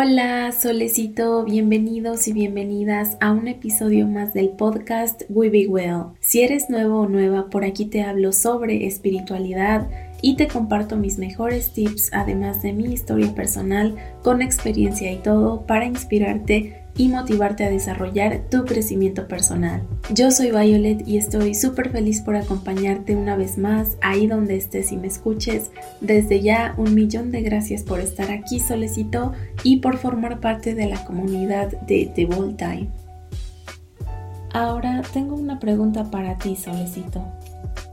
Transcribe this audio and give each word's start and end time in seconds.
Hola, 0.00 0.52
solecito, 0.52 1.44
bienvenidos 1.44 2.28
y 2.28 2.32
bienvenidas 2.32 3.16
a 3.20 3.32
un 3.32 3.48
episodio 3.48 4.06
más 4.06 4.32
del 4.32 4.50
podcast 4.50 5.22
We 5.28 5.50
Be 5.50 5.66
Well. 5.66 6.12
Si 6.20 6.40
eres 6.40 6.70
nuevo 6.70 7.00
o 7.00 7.08
nueva, 7.08 7.50
por 7.50 7.64
aquí 7.64 7.84
te 7.84 8.02
hablo 8.02 8.32
sobre 8.32 8.86
espiritualidad 8.86 9.90
y 10.22 10.36
te 10.36 10.46
comparto 10.46 10.94
mis 10.94 11.18
mejores 11.18 11.72
tips, 11.72 12.10
además 12.12 12.62
de 12.62 12.74
mi 12.74 12.84
historia 12.92 13.34
personal, 13.34 13.96
con 14.22 14.40
experiencia 14.40 15.10
y 15.10 15.16
todo, 15.16 15.66
para 15.66 15.86
inspirarte 15.86 16.84
y 16.98 17.08
motivarte 17.08 17.64
a 17.64 17.70
desarrollar 17.70 18.42
tu 18.50 18.64
crecimiento 18.64 19.26
personal. 19.26 19.82
Yo 20.12 20.30
soy 20.30 20.50
Violet 20.50 21.06
y 21.06 21.16
estoy 21.16 21.54
súper 21.54 21.90
feliz 21.90 22.20
por 22.20 22.36
acompañarte 22.36 23.16
una 23.16 23.36
vez 23.36 23.56
más 23.56 23.96
ahí 24.02 24.26
donde 24.26 24.56
estés 24.56 24.92
y 24.92 24.98
me 24.98 25.06
escuches. 25.06 25.70
Desde 26.02 26.42
ya 26.42 26.74
un 26.76 26.94
millón 26.94 27.30
de 27.30 27.40
gracias 27.42 27.84
por 27.84 28.00
estar 28.00 28.30
aquí 28.30 28.60
solecito 28.60 29.32
y 29.62 29.78
por 29.78 29.96
formar 29.96 30.40
parte 30.40 30.74
de 30.74 30.86
la 30.86 31.04
comunidad 31.04 31.70
de 31.82 32.12
The 32.14 32.26
Bold 32.26 32.56
Time. 32.56 32.90
Ahora 34.52 35.02
tengo 35.12 35.36
una 35.36 35.60
pregunta 35.60 36.10
para 36.10 36.36
ti 36.36 36.56
solecito. 36.56 37.24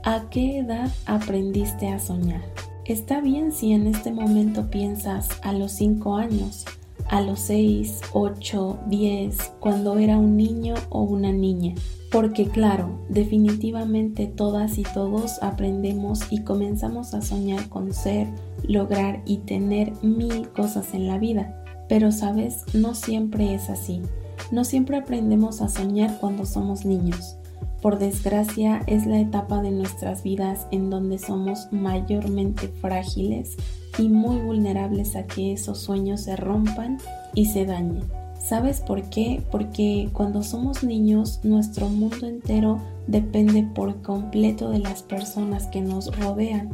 ¿A 0.04 0.28
qué 0.30 0.58
edad 0.58 0.90
aprendiste 1.06 1.88
a 1.88 2.00
soñar? 2.00 2.42
Está 2.84 3.20
bien 3.20 3.52
si 3.52 3.72
en 3.72 3.86
este 3.86 4.12
momento 4.12 4.70
piensas 4.70 5.28
a 5.42 5.52
los 5.52 5.72
5 5.72 6.16
años, 6.16 6.64
a 7.08 7.20
los 7.20 7.40
6, 7.40 8.00
8, 8.12 8.78
10, 8.88 9.52
cuando 9.60 9.98
era 9.98 10.16
un 10.16 10.36
niño 10.36 10.74
o 10.90 11.02
una 11.02 11.32
niña. 11.32 11.74
Porque 12.10 12.46
claro, 12.46 13.00
definitivamente 13.08 14.26
todas 14.26 14.78
y 14.78 14.82
todos 14.82 15.42
aprendemos 15.42 16.20
y 16.30 16.42
comenzamos 16.42 17.14
a 17.14 17.22
soñar 17.22 17.68
con 17.68 17.92
ser, 17.92 18.28
lograr 18.62 19.22
y 19.26 19.38
tener 19.38 19.92
mil 20.02 20.48
cosas 20.50 20.94
en 20.94 21.08
la 21.08 21.18
vida. 21.18 21.64
Pero 21.88 22.12
sabes, 22.12 22.64
no 22.74 22.94
siempre 22.94 23.54
es 23.54 23.70
así. 23.70 24.02
No 24.50 24.64
siempre 24.64 24.96
aprendemos 24.96 25.60
a 25.60 25.68
soñar 25.68 26.18
cuando 26.20 26.46
somos 26.46 26.84
niños. 26.84 27.36
Por 27.82 27.98
desgracia 27.98 28.82
es 28.86 29.06
la 29.06 29.20
etapa 29.20 29.60
de 29.62 29.70
nuestras 29.70 30.22
vidas 30.22 30.66
en 30.70 30.90
donde 30.90 31.18
somos 31.18 31.68
mayormente 31.70 32.68
frágiles 32.68 33.56
y 33.98 34.08
muy 34.08 34.36
vulnerables 34.38 35.16
a 35.16 35.26
que 35.26 35.52
esos 35.52 35.78
sueños 35.78 36.22
se 36.22 36.36
rompan 36.36 36.98
y 37.34 37.46
se 37.46 37.64
dañen. 37.66 38.04
¿Sabes 38.38 38.80
por 38.80 39.02
qué? 39.10 39.42
Porque 39.50 40.08
cuando 40.12 40.42
somos 40.42 40.84
niños 40.84 41.40
nuestro 41.42 41.88
mundo 41.88 42.26
entero 42.26 42.80
depende 43.06 43.64
por 43.74 44.02
completo 44.02 44.70
de 44.70 44.78
las 44.78 45.02
personas 45.02 45.66
que 45.66 45.80
nos 45.80 46.16
rodean. 46.16 46.70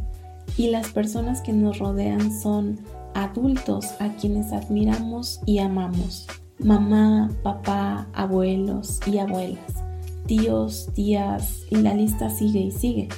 Y 0.58 0.68
las 0.68 0.88
personas 0.90 1.40
que 1.40 1.52
nos 1.52 1.78
rodean 1.78 2.38
son 2.42 2.80
adultos 3.14 3.86
a 4.00 4.10
quienes 4.10 4.52
admiramos 4.52 5.40
y 5.46 5.60
amamos. 5.60 6.26
Mamá, 6.58 7.30
papá, 7.42 8.06
abuelos 8.12 9.00
y 9.06 9.18
abuelas, 9.18 9.82
tíos, 10.26 10.90
tías 10.94 11.62
y 11.70 11.76
la 11.76 11.94
lista 11.94 12.28
sigue 12.28 12.60
y 12.60 12.70
sigue. 12.70 13.08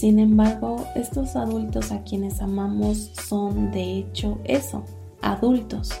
Sin 0.00 0.18
embargo, 0.18 0.86
estos 0.94 1.36
adultos 1.36 1.92
a 1.92 2.02
quienes 2.04 2.40
amamos 2.40 3.12
son 3.28 3.70
de 3.70 3.98
hecho 3.98 4.38
eso, 4.44 4.82
adultos, 5.20 5.92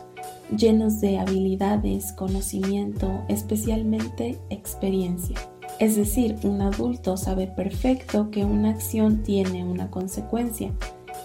llenos 0.56 1.02
de 1.02 1.18
habilidades, 1.18 2.14
conocimiento, 2.14 3.22
especialmente 3.28 4.38
experiencia. 4.48 5.36
Es 5.78 5.96
decir, 5.96 6.36
un 6.44 6.62
adulto 6.62 7.18
sabe 7.18 7.46
perfecto 7.46 8.30
que 8.30 8.46
una 8.46 8.70
acción 8.70 9.22
tiene 9.22 9.66
una 9.66 9.90
consecuencia, 9.90 10.72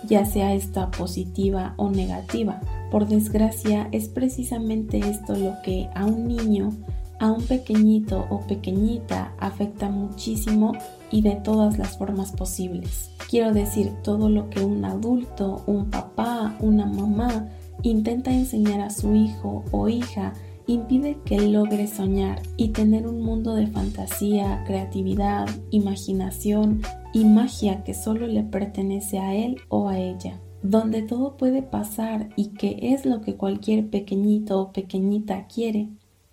ya 0.05 0.25
sea 0.25 0.53
esta 0.53 0.91
positiva 0.91 1.75
o 1.77 1.89
negativa. 1.89 2.59
Por 2.91 3.07
desgracia, 3.07 3.87
es 3.93 4.09
precisamente 4.09 4.99
esto 4.99 5.33
lo 5.33 5.53
que 5.63 5.87
a 5.95 6.05
un 6.05 6.27
niño 6.27 6.71
a 7.19 7.31
un 7.31 7.43
pequeñito 7.43 8.25
o 8.29 8.41
pequeñita 8.41 9.33
afecta 9.39 9.89
muchísimo 9.89 10.73
y 11.11 11.21
de 11.21 11.35
todas 11.35 11.77
las 11.77 11.97
formas 11.97 12.31
posibles. 12.31 13.11
Quiero 13.29 13.53
decir, 13.53 13.91
todo 14.03 14.29
lo 14.29 14.49
que 14.49 14.63
un 14.63 14.83
adulto, 14.85 15.63
un 15.65 15.89
papá, 15.89 16.55
una 16.59 16.85
mamá 16.85 17.49
intenta 17.83 18.31
enseñar 18.31 18.81
a 18.81 18.89
su 18.89 19.15
hijo 19.15 19.63
o 19.71 19.89
hija 19.89 20.33
impide 20.67 21.17
que 21.25 21.39
logre 21.41 21.87
soñar 21.87 22.41
y 22.57 22.69
tener 22.69 23.07
un 23.07 23.21
mundo 23.21 23.53
de 23.55 23.67
fantasía, 23.67 24.63
creatividad, 24.65 25.47
imaginación 25.69 26.81
y 27.13 27.25
magia 27.25 27.83
que 27.83 27.93
solo 27.93 28.27
le 28.27 28.43
pertenece 28.43 29.19
a 29.19 29.35
él 29.35 29.57
o 29.69 29.89
a 29.89 29.99
ella, 29.99 30.39
donde 30.63 31.03
todo 31.03 31.37
puede 31.37 31.61
pasar 31.61 32.29
y 32.35 32.47
que 32.47 32.93
es 32.93 33.05
lo 33.05 33.21
que 33.21 33.35
cualquier 33.35 33.89
pequeñito 33.89 34.59
o 34.59 34.71
pequeñita 34.71 35.45
quiere 35.47 35.89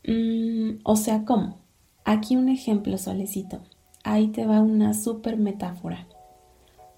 Mm, 0.07 0.81
o 0.83 0.97
sea, 0.97 1.25
¿cómo? 1.25 1.59
Aquí 2.05 2.37
un 2.37 2.49
ejemplo 2.49 2.99
solecito. 2.99 3.61
Ahí 4.03 4.29
te 4.29 4.47
va 4.47 4.61
una 4.61 4.95
super 4.95 5.37
metáfora. 5.37 6.07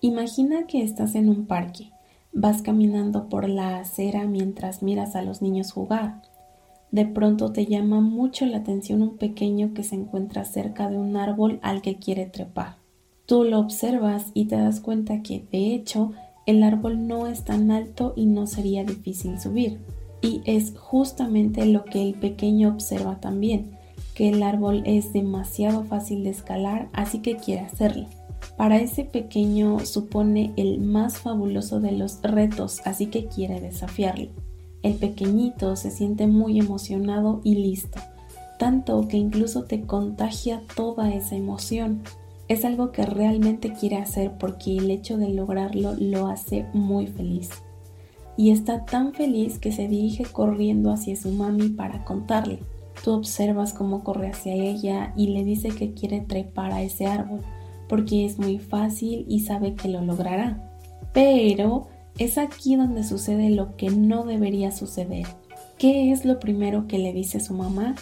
Imagina 0.00 0.66
que 0.66 0.82
estás 0.82 1.14
en 1.14 1.28
un 1.28 1.46
parque. 1.46 1.90
Vas 2.32 2.62
caminando 2.62 3.28
por 3.28 3.48
la 3.48 3.78
acera 3.78 4.24
mientras 4.24 4.82
miras 4.82 5.14
a 5.16 5.22
los 5.22 5.42
niños 5.42 5.72
jugar. 5.72 6.22
De 6.90 7.04
pronto 7.04 7.52
te 7.52 7.66
llama 7.66 8.00
mucho 8.00 8.46
la 8.46 8.58
atención 8.58 9.02
un 9.02 9.16
pequeño 9.16 9.74
que 9.74 9.82
se 9.82 9.96
encuentra 9.96 10.44
cerca 10.44 10.88
de 10.88 10.96
un 10.96 11.16
árbol 11.16 11.58
al 11.62 11.82
que 11.82 11.96
quiere 11.96 12.26
trepar. 12.26 12.76
Tú 13.26 13.44
lo 13.44 13.58
observas 13.58 14.30
y 14.32 14.46
te 14.46 14.56
das 14.56 14.80
cuenta 14.80 15.22
que, 15.22 15.44
de 15.50 15.74
hecho, 15.74 16.12
el 16.46 16.62
árbol 16.62 17.06
no 17.06 17.26
es 17.26 17.44
tan 17.44 17.70
alto 17.70 18.12
y 18.16 18.26
no 18.26 18.46
sería 18.46 18.84
difícil 18.84 19.40
subir. 19.40 19.80
Y 20.24 20.40
es 20.46 20.72
justamente 20.78 21.66
lo 21.66 21.84
que 21.84 22.00
el 22.00 22.14
pequeño 22.14 22.70
observa 22.70 23.20
también, 23.20 23.72
que 24.14 24.30
el 24.30 24.42
árbol 24.42 24.82
es 24.86 25.12
demasiado 25.12 25.84
fácil 25.84 26.24
de 26.24 26.30
escalar, 26.30 26.88
así 26.94 27.18
que 27.18 27.36
quiere 27.36 27.60
hacerlo. 27.60 28.06
Para 28.56 28.78
ese 28.78 29.04
pequeño 29.04 29.80
supone 29.80 30.54
el 30.56 30.80
más 30.80 31.18
fabuloso 31.18 31.78
de 31.78 31.92
los 31.92 32.22
retos, 32.22 32.80
así 32.86 33.08
que 33.08 33.26
quiere 33.26 33.60
desafiarlo. 33.60 34.28
El 34.82 34.94
pequeñito 34.94 35.76
se 35.76 35.90
siente 35.90 36.26
muy 36.26 36.58
emocionado 36.58 37.42
y 37.44 37.56
listo, 37.56 38.00
tanto 38.58 39.06
que 39.08 39.18
incluso 39.18 39.64
te 39.64 39.82
contagia 39.82 40.62
toda 40.74 41.12
esa 41.12 41.36
emoción. 41.36 42.00
Es 42.48 42.64
algo 42.64 42.92
que 42.92 43.04
realmente 43.04 43.74
quiere 43.74 43.96
hacer 43.96 44.38
porque 44.38 44.78
el 44.78 44.90
hecho 44.90 45.18
de 45.18 45.28
lograrlo 45.28 45.94
lo 45.98 46.28
hace 46.28 46.64
muy 46.72 47.08
feliz 47.08 47.50
y 48.36 48.50
está 48.50 48.84
tan 48.84 49.12
feliz 49.12 49.58
que 49.58 49.72
se 49.72 49.88
dirige 49.88 50.24
corriendo 50.24 50.90
hacia 50.90 51.16
su 51.16 51.30
mami 51.30 51.68
para 51.68 52.04
contarle. 52.04 52.58
Tú 53.02 53.12
observas 53.12 53.72
cómo 53.72 54.04
corre 54.04 54.28
hacia 54.28 54.54
ella 54.54 55.12
y 55.16 55.28
le 55.28 55.44
dice 55.44 55.68
que 55.68 55.92
quiere 55.94 56.20
trepar 56.20 56.72
a 56.72 56.82
ese 56.82 57.06
árbol 57.06 57.40
porque 57.88 58.24
es 58.24 58.38
muy 58.38 58.58
fácil 58.58 59.24
y 59.28 59.40
sabe 59.40 59.74
que 59.74 59.88
lo 59.88 60.00
logrará. 60.00 60.58
Pero 61.12 61.88
es 62.18 62.38
aquí 62.38 62.76
donde 62.76 63.04
sucede 63.04 63.50
lo 63.50 63.76
que 63.76 63.90
no 63.90 64.24
debería 64.24 64.72
suceder. 64.72 65.26
¿Qué 65.78 66.12
es 66.12 66.24
lo 66.24 66.40
primero 66.40 66.86
que 66.86 66.98
le 66.98 67.12
dice 67.12 67.40
su 67.40 67.54
mamá? 67.54 67.94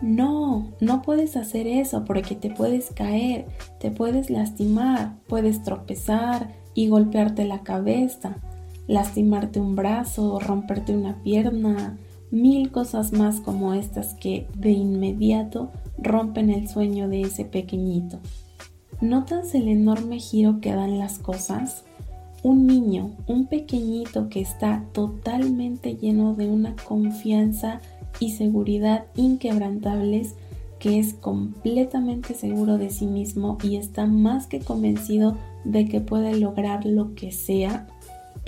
No, 0.00 0.72
no 0.80 1.02
puedes 1.02 1.36
hacer 1.36 1.66
eso 1.66 2.04
porque 2.04 2.34
te 2.34 2.50
puedes 2.50 2.90
caer, 2.90 3.46
te 3.78 3.90
puedes 3.90 4.30
lastimar, 4.30 5.14
puedes 5.28 5.62
tropezar 5.62 6.52
y 6.74 6.88
golpearte 6.88 7.44
la 7.44 7.62
cabeza 7.62 8.36
lastimarte 8.88 9.60
un 9.60 9.76
brazo, 9.76 10.40
romperte 10.40 10.96
una 10.96 11.22
pierna, 11.22 11.96
mil 12.30 12.72
cosas 12.72 13.12
más 13.12 13.40
como 13.40 13.74
estas 13.74 14.14
que 14.14 14.48
de 14.56 14.70
inmediato 14.70 15.70
rompen 15.98 16.50
el 16.50 16.68
sueño 16.68 17.08
de 17.08 17.22
ese 17.22 17.44
pequeñito. 17.44 18.18
¿Notas 19.00 19.54
el 19.54 19.68
enorme 19.68 20.18
giro 20.18 20.60
que 20.60 20.74
dan 20.74 20.98
las 20.98 21.18
cosas? 21.18 21.84
Un 22.42 22.66
niño, 22.66 23.12
un 23.26 23.46
pequeñito 23.46 24.28
que 24.28 24.40
está 24.40 24.84
totalmente 24.92 25.96
lleno 25.96 26.34
de 26.34 26.48
una 26.48 26.74
confianza 26.76 27.80
y 28.20 28.32
seguridad 28.32 29.06
inquebrantables, 29.16 30.34
que 30.78 30.98
es 30.98 31.14
completamente 31.14 32.34
seguro 32.34 32.78
de 32.78 32.90
sí 32.90 33.06
mismo 33.06 33.58
y 33.62 33.76
está 33.76 34.06
más 34.06 34.46
que 34.46 34.60
convencido 34.60 35.36
de 35.64 35.86
que 35.88 36.00
puede 36.00 36.36
lograr 36.36 36.86
lo 36.86 37.14
que 37.14 37.32
sea 37.32 37.88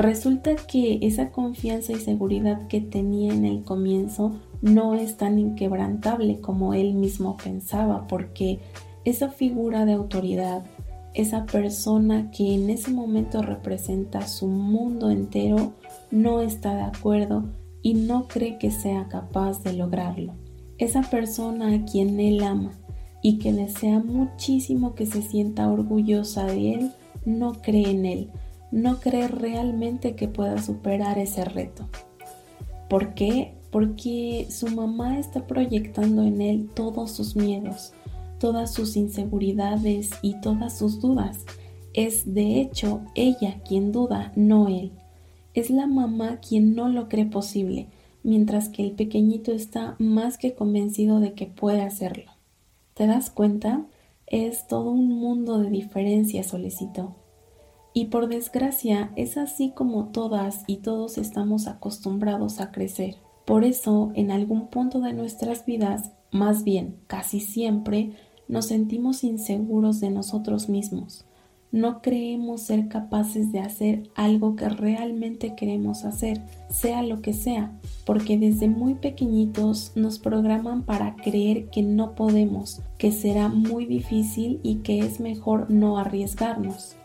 Resulta 0.00 0.56
que 0.56 0.98
esa 1.02 1.30
confianza 1.30 1.92
y 1.92 1.96
seguridad 1.96 2.68
que 2.68 2.80
tenía 2.80 3.34
en 3.34 3.44
el 3.44 3.64
comienzo 3.64 4.32
no 4.62 4.94
es 4.94 5.18
tan 5.18 5.38
inquebrantable 5.38 6.40
como 6.40 6.72
él 6.72 6.94
mismo 6.94 7.36
pensaba, 7.36 8.06
porque 8.06 8.60
esa 9.04 9.28
figura 9.28 9.84
de 9.84 9.92
autoridad, 9.92 10.64
esa 11.12 11.44
persona 11.44 12.30
que 12.30 12.54
en 12.54 12.70
ese 12.70 12.90
momento 12.92 13.42
representa 13.42 14.26
su 14.26 14.46
mundo 14.46 15.10
entero, 15.10 15.74
no 16.10 16.40
está 16.40 16.74
de 16.74 16.82
acuerdo 16.84 17.50
y 17.82 17.92
no 17.92 18.26
cree 18.26 18.56
que 18.56 18.70
sea 18.70 19.06
capaz 19.08 19.62
de 19.64 19.74
lograrlo. 19.74 20.32
Esa 20.78 21.02
persona 21.02 21.74
a 21.74 21.84
quien 21.84 22.20
él 22.20 22.42
ama 22.42 22.72
y 23.22 23.38
que 23.38 23.52
desea 23.52 23.98
muchísimo 23.98 24.94
que 24.94 25.04
se 25.04 25.20
sienta 25.20 25.70
orgullosa 25.70 26.46
de 26.46 26.72
él, 26.72 26.92
no 27.26 27.60
cree 27.60 27.90
en 27.90 28.06
él, 28.06 28.30
no 28.70 29.00
cree 29.00 29.28
realmente 29.28 30.14
que 30.14 30.28
pueda 30.28 30.60
superar 30.62 31.18
ese 31.18 31.44
reto. 31.44 31.88
¿Por 32.88 33.14
qué? 33.14 33.54
porque 33.70 34.48
su 34.50 34.66
mamá 34.68 35.18
está 35.18 35.46
proyectando 35.46 36.24
en 36.24 36.40
él 36.40 36.68
todos 36.74 37.12
sus 37.12 37.36
miedos, 37.36 37.92
todas 38.38 38.72
sus 38.72 38.96
inseguridades 38.96 40.10
y 40.22 40.40
todas 40.40 40.76
sus 40.76 41.00
dudas. 41.00 41.44
Es 41.94 42.34
de 42.34 42.60
hecho 42.60 43.00
ella 43.14 43.60
quien 43.66 43.92
duda, 43.92 44.32
no 44.36 44.68
él. 44.68 44.92
Es 45.54 45.70
la 45.70 45.86
mamá 45.86 46.38
quien 46.40 46.74
no 46.74 46.88
lo 46.88 47.08
cree 47.08 47.26
posible, 47.26 47.88
mientras 48.22 48.68
que 48.68 48.84
el 48.84 48.92
pequeñito 48.92 49.52
está 49.52 49.96
más 49.98 50.36
que 50.36 50.54
convencido 50.54 51.20
de 51.20 51.34
que 51.34 51.46
puede 51.46 51.82
hacerlo. 51.82 52.32
¿Te 52.94 53.06
das 53.06 53.30
cuenta? 53.30 53.86
Es 54.26 54.68
todo 54.68 54.90
un 54.90 55.08
mundo 55.08 55.58
de 55.58 55.70
diferencias, 55.70 56.46
solicitó. 56.46 57.16
Y 57.92 58.06
por 58.06 58.28
desgracia 58.28 59.12
es 59.16 59.36
así 59.36 59.72
como 59.74 60.06
todas 60.06 60.64
y 60.66 60.78
todos 60.78 61.18
estamos 61.18 61.66
acostumbrados 61.66 62.60
a 62.60 62.70
crecer. 62.70 63.16
Por 63.44 63.64
eso, 63.64 64.12
en 64.14 64.30
algún 64.30 64.68
punto 64.68 65.00
de 65.00 65.12
nuestras 65.12 65.66
vidas, 65.66 66.12
más 66.30 66.62
bien 66.62 66.96
casi 67.06 67.40
siempre, 67.40 68.12
nos 68.48 68.66
sentimos 68.66 69.24
inseguros 69.24 70.00
de 70.00 70.10
nosotros 70.10 70.68
mismos 70.68 71.24
no 71.72 72.02
creemos 72.02 72.62
ser 72.62 72.88
capaces 72.88 73.52
de 73.52 73.60
hacer 73.60 74.10
algo 74.14 74.56
que 74.56 74.68
realmente 74.68 75.54
queremos 75.54 76.04
hacer, 76.04 76.42
sea 76.68 77.02
lo 77.02 77.20
que 77.20 77.32
sea, 77.32 77.78
porque 78.04 78.38
desde 78.38 78.68
muy 78.68 78.94
pequeñitos 78.94 79.92
nos 79.94 80.18
programan 80.18 80.82
para 80.82 81.14
creer 81.16 81.68
que 81.70 81.82
no 81.82 82.14
podemos, 82.14 82.82
que 82.98 83.12
será 83.12 83.48
muy 83.48 83.86
difícil 83.86 84.60
y 84.62 84.76
que 84.76 85.00
es 85.00 85.20
mejor 85.20 85.70
no 85.70 85.98
arriesgarnos 85.98 86.96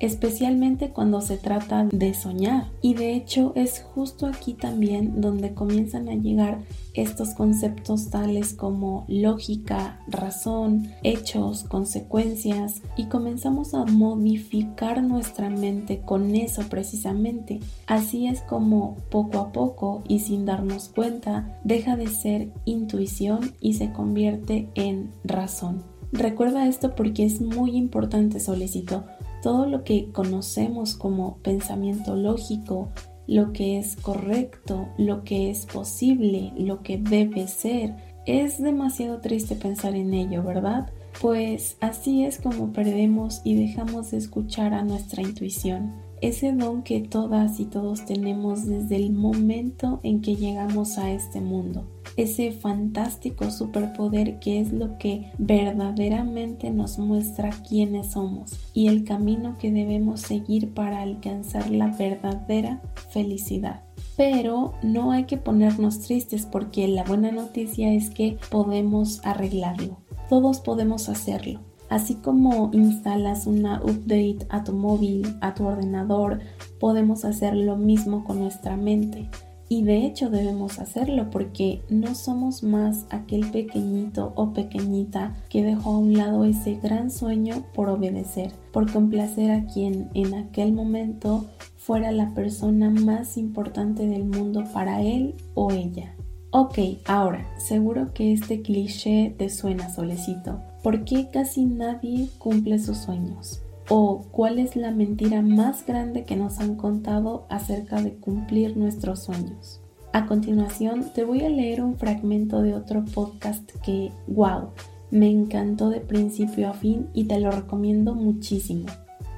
especialmente 0.00 0.90
cuando 0.90 1.20
se 1.20 1.36
trata 1.36 1.84
de 1.84 2.14
soñar. 2.14 2.66
Y 2.82 2.94
de 2.94 3.14
hecho 3.14 3.52
es 3.54 3.80
justo 3.80 4.26
aquí 4.26 4.54
también 4.54 5.20
donde 5.20 5.54
comienzan 5.54 6.08
a 6.08 6.14
llegar 6.14 6.58
estos 6.94 7.34
conceptos 7.34 8.10
tales 8.10 8.54
como 8.54 9.04
lógica, 9.06 10.00
razón, 10.08 10.88
hechos, 11.02 11.62
consecuencias 11.64 12.82
y 12.96 13.04
comenzamos 13.04 13.74
a 13.74 13.84
modificar 13.84 15.02
nuestra 15.02 15.50
mente 15.50 16.00
con 16.00 16.34
eso 16.34 16.62
precisamente. 16.68 17.60
Así 17.86 18.26
es 18.26 18.40
como 18.40 18.96
poco 19.10 19.38
a 19.38 19.52
poco 19.52 20.02
y 20.08 20.20
sin 20.20 20.46
darnos 20.46 20.88
cuenta 20.88 21.58
deja 21.62 21.96
de 21.96 22.08
ser 22.08 22.52
intuición 22.64 23.52
y 23.60 23.74
se 23.74 23.92
convierte 23.92 24.68
en 24.74 25.12
razón. 25.24 25.84
Recuerda 26.12 26.66
esto 26.66 26.96
porque 26.96 27.24
es 27.24 27.40
muy 27.40 27.76
importante, 27.76 28.40
solicito 28.40 29.04
todo 29.42 29.66
lo 29.66 29.84
que 29.84 30.10
conocemos 30.12 30.94
como 30.94 31.38
pensamiento 31.38 32.16
lógico, 32.16 32.90
lo 33.26 33.52
que 33.52 33.78
es 33.78 33.96
correcto, 33.96 34.88
lo 34.98 35.24
que 35.24 35.50
es 35.50 35.66
posible, 35.66 36.52
lo 36.56 36.82
que 36.82 36.98
debe 36.98 37.46
ser, 37.48 37.94
es 38.26 38.60
demasiado 38.60 39.20
triste 39.20 39.56
pensar 39.56 39.94
en 39.94 40.14
ello, 40.14 40.42
¿verdad? 40.42 40.90
Pues 41.20 41.76
así 41.80 42.24
es 42.24 42.38
como 42.38 42.72
perdemos 42.72 43.40
y 43.44 43.54
dejamos 43.54 44.10
de 44.10 44.18
escuchar 44.18 44.74
a 44.74 44.84
nuestra 44.84 45.22
intuición 45.22 45.92
ese 46.20 46.52
don 46.52 46.82
que 46.82 47.00
todas 47.00 47.60
y 47.60 47.64
todos 47.64 48.04
tenemos 48.04 48.66
desde 48.66 48.96
el 48.96 49.12
momento 49.12 50.00
en 50.02 50.20
que 50.20 50.36
llegamos 50.36 50.98
a 50.98 51.10
este 51.10 51.40
mundo, 51.40 51.86
ese 52.22 52.52
fantástico 52.52 53.50
superpoder 53.50 54.38
que 54.38 54.60
es 54.60 54.72
lo 54.72 54.98
que 54.98 55.30
verdaderamente 55.38 56.70
nos 56.70 56.98
muestra 56.98 57.50
quiénes 57.68 58.12
somos 58.12 58.58
y 58.74 58.88
el 58.88 59.04
camino 59.04 59.56
que 59.58 59.70
debemos 59.70 60.20
seguir 60.20 60.74
para 60.74 61.02
alcanzar 61.02 61.70
la 61.70 61.88
verdadera 61.88 62.82
felicidad. 63.10 63.82
Pero 64.16 64.74
no 64.82 65.12
hay 65.12 65.24
que 65.24 65.36
ponernos 65.36 66.00
tristes 66.00 66.46
porque 66.46 66.88
la 66.88 67.04
buena 67.04 67.32
noticia 67.32 67.92
es 67.92 68.10
que 68.10 68.38
podemos 68.50 69.20
arreglarlo. 69.24 69.98
Todos 70.28 70.60
podemos 70.60 71.08
hacerlo 71.08 71.60
Así 71.90 72.14
como 72.14 72.70
instalas 72.72 73.48
una 73.48 73.82
update 73.82 74.46
a 74.48 74.62
tu 74.62 74.72
móvil, 74.72 75.36
a 75.40 75.54
tu 75.54 75.66
ordenador, 75.66 76.38
podemos 76.78 77.24
hacer 77.24 77.56
lo 77.56 77.76
mismo 77.76 78.22
con 78.24 78.38
nuestra 78.38 78.76
mente. 78.76 79.28
Y 79.72 79.84
de 79.84 80.04
hecho 80.04 80.30
debemos 80.30 80.80
hacerlo 80.80 81.30
porque 81.30 81.80
no 81.88 82.16
somos 82.16 82.64
más 82.64 83.06
aquel 83.08 83.52
pequeñito 83.52 84.32
o 84.34 84.52
pequeñita 84.52 85.36
que 85.48 85.62
dejó 85.62 85.90
a 85.90 85.98
un 85.98 86.14
lado 86.14 86.44
ese 86.44 86.74
gran 86.74 87.08
sueño 87.08 87.62
por 87.72 87.88
obedecer, 87.88 88.50
por 88.72 88.90
complacer 88.90 89.52
a 89.52 89.66
quien 89.66 90.10
en 90.14 90.34
aquel 90.34 90.72
momento 90.72 91.44
fuera 91.76 92.10
la 92.10 92.34
persona 92.34 92.90
más 92.90 93.36
importante 93.36 94.08
del 94.08 94.24
mundo 94.24 94.64
para 94.74 95.02
él 95.02 95.36
o 95.54 95.70
ella. 95.70 96.16
Ok, 96.50 96.80
ahora, 97.06 97.46
seguro 97.56 98.12
que 98.12 98.32
este 98.32 98.62
cliché 98.62 99.36
te 99.38 99.48
suena 99.50 99.88
solecito. 99.88 100.60
¿Por 100.82 101.04
qué 101.04 101.28
casi 101.32 101.64
nadie 101.64 102.28
cumple 102.38 102.80
sus 102.80 102.98
sueños? 102.98 103.62
¿O 103.92 104.26
cuál 104.30 104.60
es 104.60 104.76
la 104.76 104.92
mentira 104.92 105.42
más 105.42 105.84
grande 105.84 106.22
que 106.22 106.36
nos 106.36 106.60
han 106.60 106.76
contado 106.76 107.44
acerca 107.48 108.00
de 108.00 108.14
cumplir 108.14 108.76
nuestros 108.76 109.24
sueños? 109.24 109.80
A 110.12 110.26
continuación 110.26 111.06
te 111.12 111.24
voy 111.24 111.40
a 111.40 111.48
leer 111.48 111.82
un 111.82 111.96
fragmento 111.96 112.62
de 112.62 112.72
otro 112.74 113.04
podcast 113.04 113.68
que, 113.82 114.12
wow, 114.28 114.68
me 115.10 115.28
encantó 115.28 115.90
de 115.90 115.98
principio 115.98 116.68
a 116.68 116.74
fin 116.74 117.08
y 117.14 117.24
te 117.24 117.40
lo 117.40 117.50
recomiendo 117.50 118.14
muchísimo. 118.14 118.86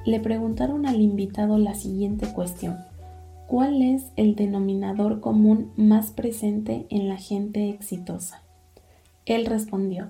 Le 0.05 0.19
preguntaron 0.19 0.85
al 0.85 1.01
invitado 1.01 1.57
la 1.57 1.73
siguiente 1.73 2.27
cuestión. 2.31 2.77
¿Cuál 3.47 3.81
es 3.81 4.03
el 4.17 4.35
denominador 4.35 5.19
común 5.19 5.71
más 5.77 6.11
presente 6.11 6.85
en 6.91 7.07
la 7.07 7.17
gente 7.17 7.69
exitosa? 7.69 8.43
Él 9.25 9.47
respondió, 9.47 10.09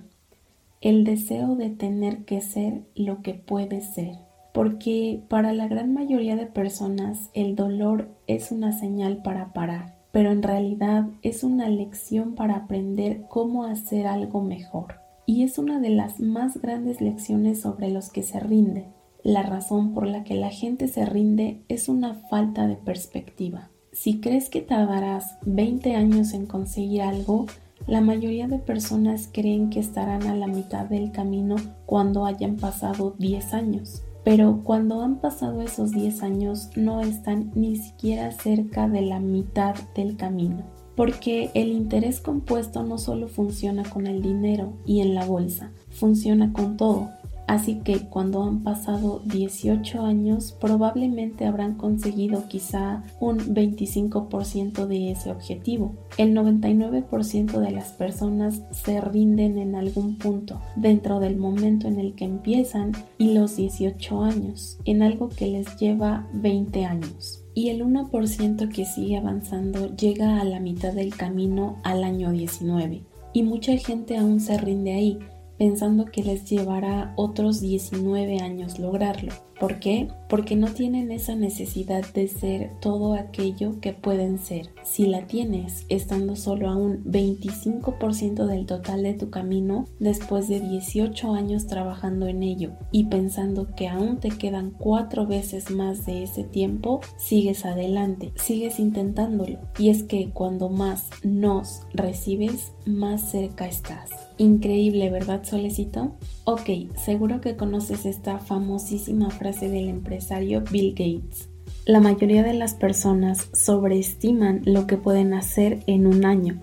el 0.82 1.06
deseo 1.06 1.56
de 1.56 1.70
tener 1.70 2.26
que 2.26 2.42
ser 2.42 2.82
lo 2.94 3.22
que 3.22 3.36
puede 3.36 3.80
ser, 3.80 4.18
porque 4.54 5.22
para 5.28 5.52
la 5.52 5.68
gran 5.68 5.94
mayoría 5.94 6.36
de 6.36 6.46
personas 6.46 7.30
el 7.34 7.56
dolor 7.56 8.08
es 8.28 8.52
una 8.52 8.72
señal 8.72 9.22
para 9.24 9.52
parar, 9.52 9.98
pero 10.12 10.32
en 10.32 10.44
realidad 10.44 11.08
es 11.22 11.44
una 11.44 11.68
lección 11.68 12.36
para 12.36 12.56
aprender 12.56 13.26
cómo 13.30 13.66
hacer 13.66 14.08
algo 14.08 14.42
mejor. 14.42 15.02
Y 15.26 15.44
es 15.44 15.58
una 15.58 15.80
de 15.80 15.90
las 15.90 16.20
más 16.20 16.62
grandes 16.62 17.02
lecciones 17.02 17.62
sobre 17.62 17.90
los 17.90 18.10
que 18.10 18.24
se 18.24 18.40
rinden 18.40 18.86
la 19.24 19.42
razón 19.42 19.94
por 19.94 20.06
la 20.06 20.26
que 20.26 20.36
la 20.36 20.50
gente 20.50 20.90
se 20.90 21.06
rinde 21.06 21.62
es 21.70 21.88
una 21.88 22.14
falta 22.14 22.68
de 22.68 22.76
perspectiva. 22.76 23.70
Si 23.94 24.20
crees 24.20 24.50
que 24.50 24.60
tardarás 24.60 25.38
20 25.46 25.96
años 25.96 26.34
en 26.34 26.46
conseguir 26.46 27.04
algo, 27.04 27.46
la 27.88 28.02
mayoría 28.02 28.48
de 28.48 28.60
personas 28.60 29.30
creen 29.32 29.70
que 29.70 29.80
estarán 29.80 30.24
a 30.24 30.36
la 30.36 30.48
mitad 30.48 30.88
del 30.88 31.12
camino 31.12 31.56
cuando 31.86 32.26
hayan 32.26 32.58
pasado 32.58 33.16
10 33.18 33.54
años. 33.54 34.04
Pero 34.24 34.62
cuando 34.64 35.02
han 35.02 35.18
pasado 35.20 35.62
esos 35.62 35.92
10 35.92 36.24
años 36.24 36.70
no 36.76 37.02
están 37.02 37.52
ni 37.56 37.76
siquiera 37.76 38.32
cerca 38.32 38.88
de 38.88 39.02
la 39.02 39.20
mitad 39.20 39.76
del 39.96 40.16
camino. 40.16 40.64
Porque 40.96 41.50
el 41.56 41.70
interés 41.70 42.22
compuesto 42.22 42.84
no 42.84 42.98
solo 42.98 43.28
funciona 43.28 43.84
con 43.84 44.06
el 44.08 44.22
dinero 44.22 44.74
y 44.86 45.02
en 45.02 45.16
la 45.16 45.26
bolsa, 45.26 45.72
funciona 45.90 46.54
con 46.54 46.78
todo 46.78 47.10
Así 47.48 47.76
que 47.84 48.00
cuando 48.00 48.44
han 48.44 48.64
pasado 48.64 49.22
18 49.26 50.02
años 50.04 50.56
probablemente 50.60 51.46
habrán 51.46 51.76
conseguido 51.76 52.48
quizá 52.48 53.04
un 53.20 53.40
25% 53.40 54.88
de 54.88 55.12
ese 55.12 55.32
objetivo. 55.32 55.94
El 56.18 56.36
99% 56.36 57.60
de 57.60 57.72
las 57.72 57.92
personas 57.92 58.62
se 58.72 59.02
rinden 59.02 59.58
en 59.58 59.76
algún 59.76 60.18
punto 60.18 60.62
dentro 60.76 61.20
del 61.20 61.38
momento 61.38 61.88
en 61.88 62.00
el 62.00 62.14
que 62.14 62.26
empiezan 62.26 62.94
y 63.18 63.34
los 63.34 63.56
18 63.56 64.24
años, 64.24 64.78
en 64.86 65.04
algo 65.04 65.30
que 65.30 65.48
les 65.48 65.76
lleva 65.78 66.28
20 66.34 66.86
años. 66.86 67.44
Y 67.56 67.70
el 67.70 67.84
1% 67.84 68.70
que 68.70 68.86
sigue 68.86 69.18
avanzando 69.18 69.96
llega 69.96 70.40
a 70.42 70.44
la 70.44 70.60
mitad 70.60 70.94
del 70.94 71.16
camino 71.16 71.78
al 71.84 72.04
año 72.04 72.32
19. 72.32 73.04
Y 73.34 73.44
mucha 73.44 73.76
gente 73.78 74.18
aún 74.18 74.40
se 74.40 74.58
rinde 74.58 74.94
ahí, 74.94 75.20
pensando 75.64 76.04
que 76.04 76.24
les 76.24 76.44
llevará 76.44 77.14
otros 77.16 77.62
19 77.62 78.42
años 78.42 78.80
lograrlo. 78.80 79.32
¿Por 79.58 79.80
qué? 79.80 80.10
Porque 80.28 80.58
no 80.58 80.74
tienen 80.74 81.10
esa 81.10 81.36
necesidad 81.36 82.04
de 82.14 82.28
ser 82.28 82.72
todo 82.82 83.14
aquello 83.14 83.80
que 83.80 83.94
pueden 83.94 84.40
ser. 84.40 84.72
Si 84.84 85.06
la 85.06 85.26
tienes 85.26 85.86
estando 85.88 86.36
solo 86.36 86.70
a 86.70 86.76
un 86.76 87.02
25% 87.06 88.46
del 88.46 88.66
total 88.66 89.04
de 89.04 89.14
tu 89.14 89.30
camino 89.30 89.86
después 90.02 90.50
de 90.50 90.60
18 90.60 91.34
años 91.34 91.66
trabajando 91.66 92.28
en 92.28 92.44
ello 92.44 92.72
y 92.92 93.06
pensando 93.06 93.74
que 93.74 93.88
aún 93.88 94.20
te 94.20 94.32
quedan 94.32 94.72
cuatro 94.72 95.28
veces 95.28 95.72
más 95.72 96.06
de 96.06 96.24
ese 96.24 96.44
tiempo, 96.44 97.00
sigues 97.16 97.64
adelante, 97.64 98.34
sigues 98.36 98.80
intentándolo. 98.80 99.60
Y 99.80 99.88
es 99.88 100.04
que 100.04 100.32
cuando 100.32 100.68
más 100.68 101.10
nos 101.24 101.84
recibes, 101.94 102.74
más 102.86 103.32
cerca 103.32 103.66
estás. 103.66 104.10
Increíble, 104.38 105.10
¿verdad, 105.10 105.44
Solecito? 105.44 106.14
Ok, 106.46 106.70
seguro 106.96 107.40
que 107.40 107.56
conoces 107.56 108.06
esta 108.06 108.40
famosísima 108.40 109.30
frase 109.30 109.70
del 109.70 109.90
empresario 109.90 110.64
Bill 110.70 110.92
Gates. 110.92 111.50
La 111.86 112.00
mayoría 112.00 112.44
de 112.44 112.54
las 112.54 112.74
personas 112.74 113.50
sobreestiman 113.54 114.62
lo 114.66 114.88
que 114.88 114.98
pueden 114.98 115.34
hacer 115.34 115.84
en 115.86 116.08
un 116.08 116.26
año 116.26 116.60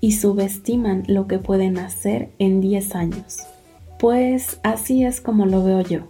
y 0.00 0.12
subestiman 0.12 1.04
lo 1.06 1.26
que 1.26 1.38
pueden 1.38 1.78
hacer 1.78 2.30
en 2.38 2.60
10 2.60 2.94
años. 2.94 3.38
Pues 3.98 4.58
así 4.62 5.04
es 5.04 5.20
como 5.20 5.46
lo 5.46 5.64
veo 5.64 5.80
yo. 5.80 6.00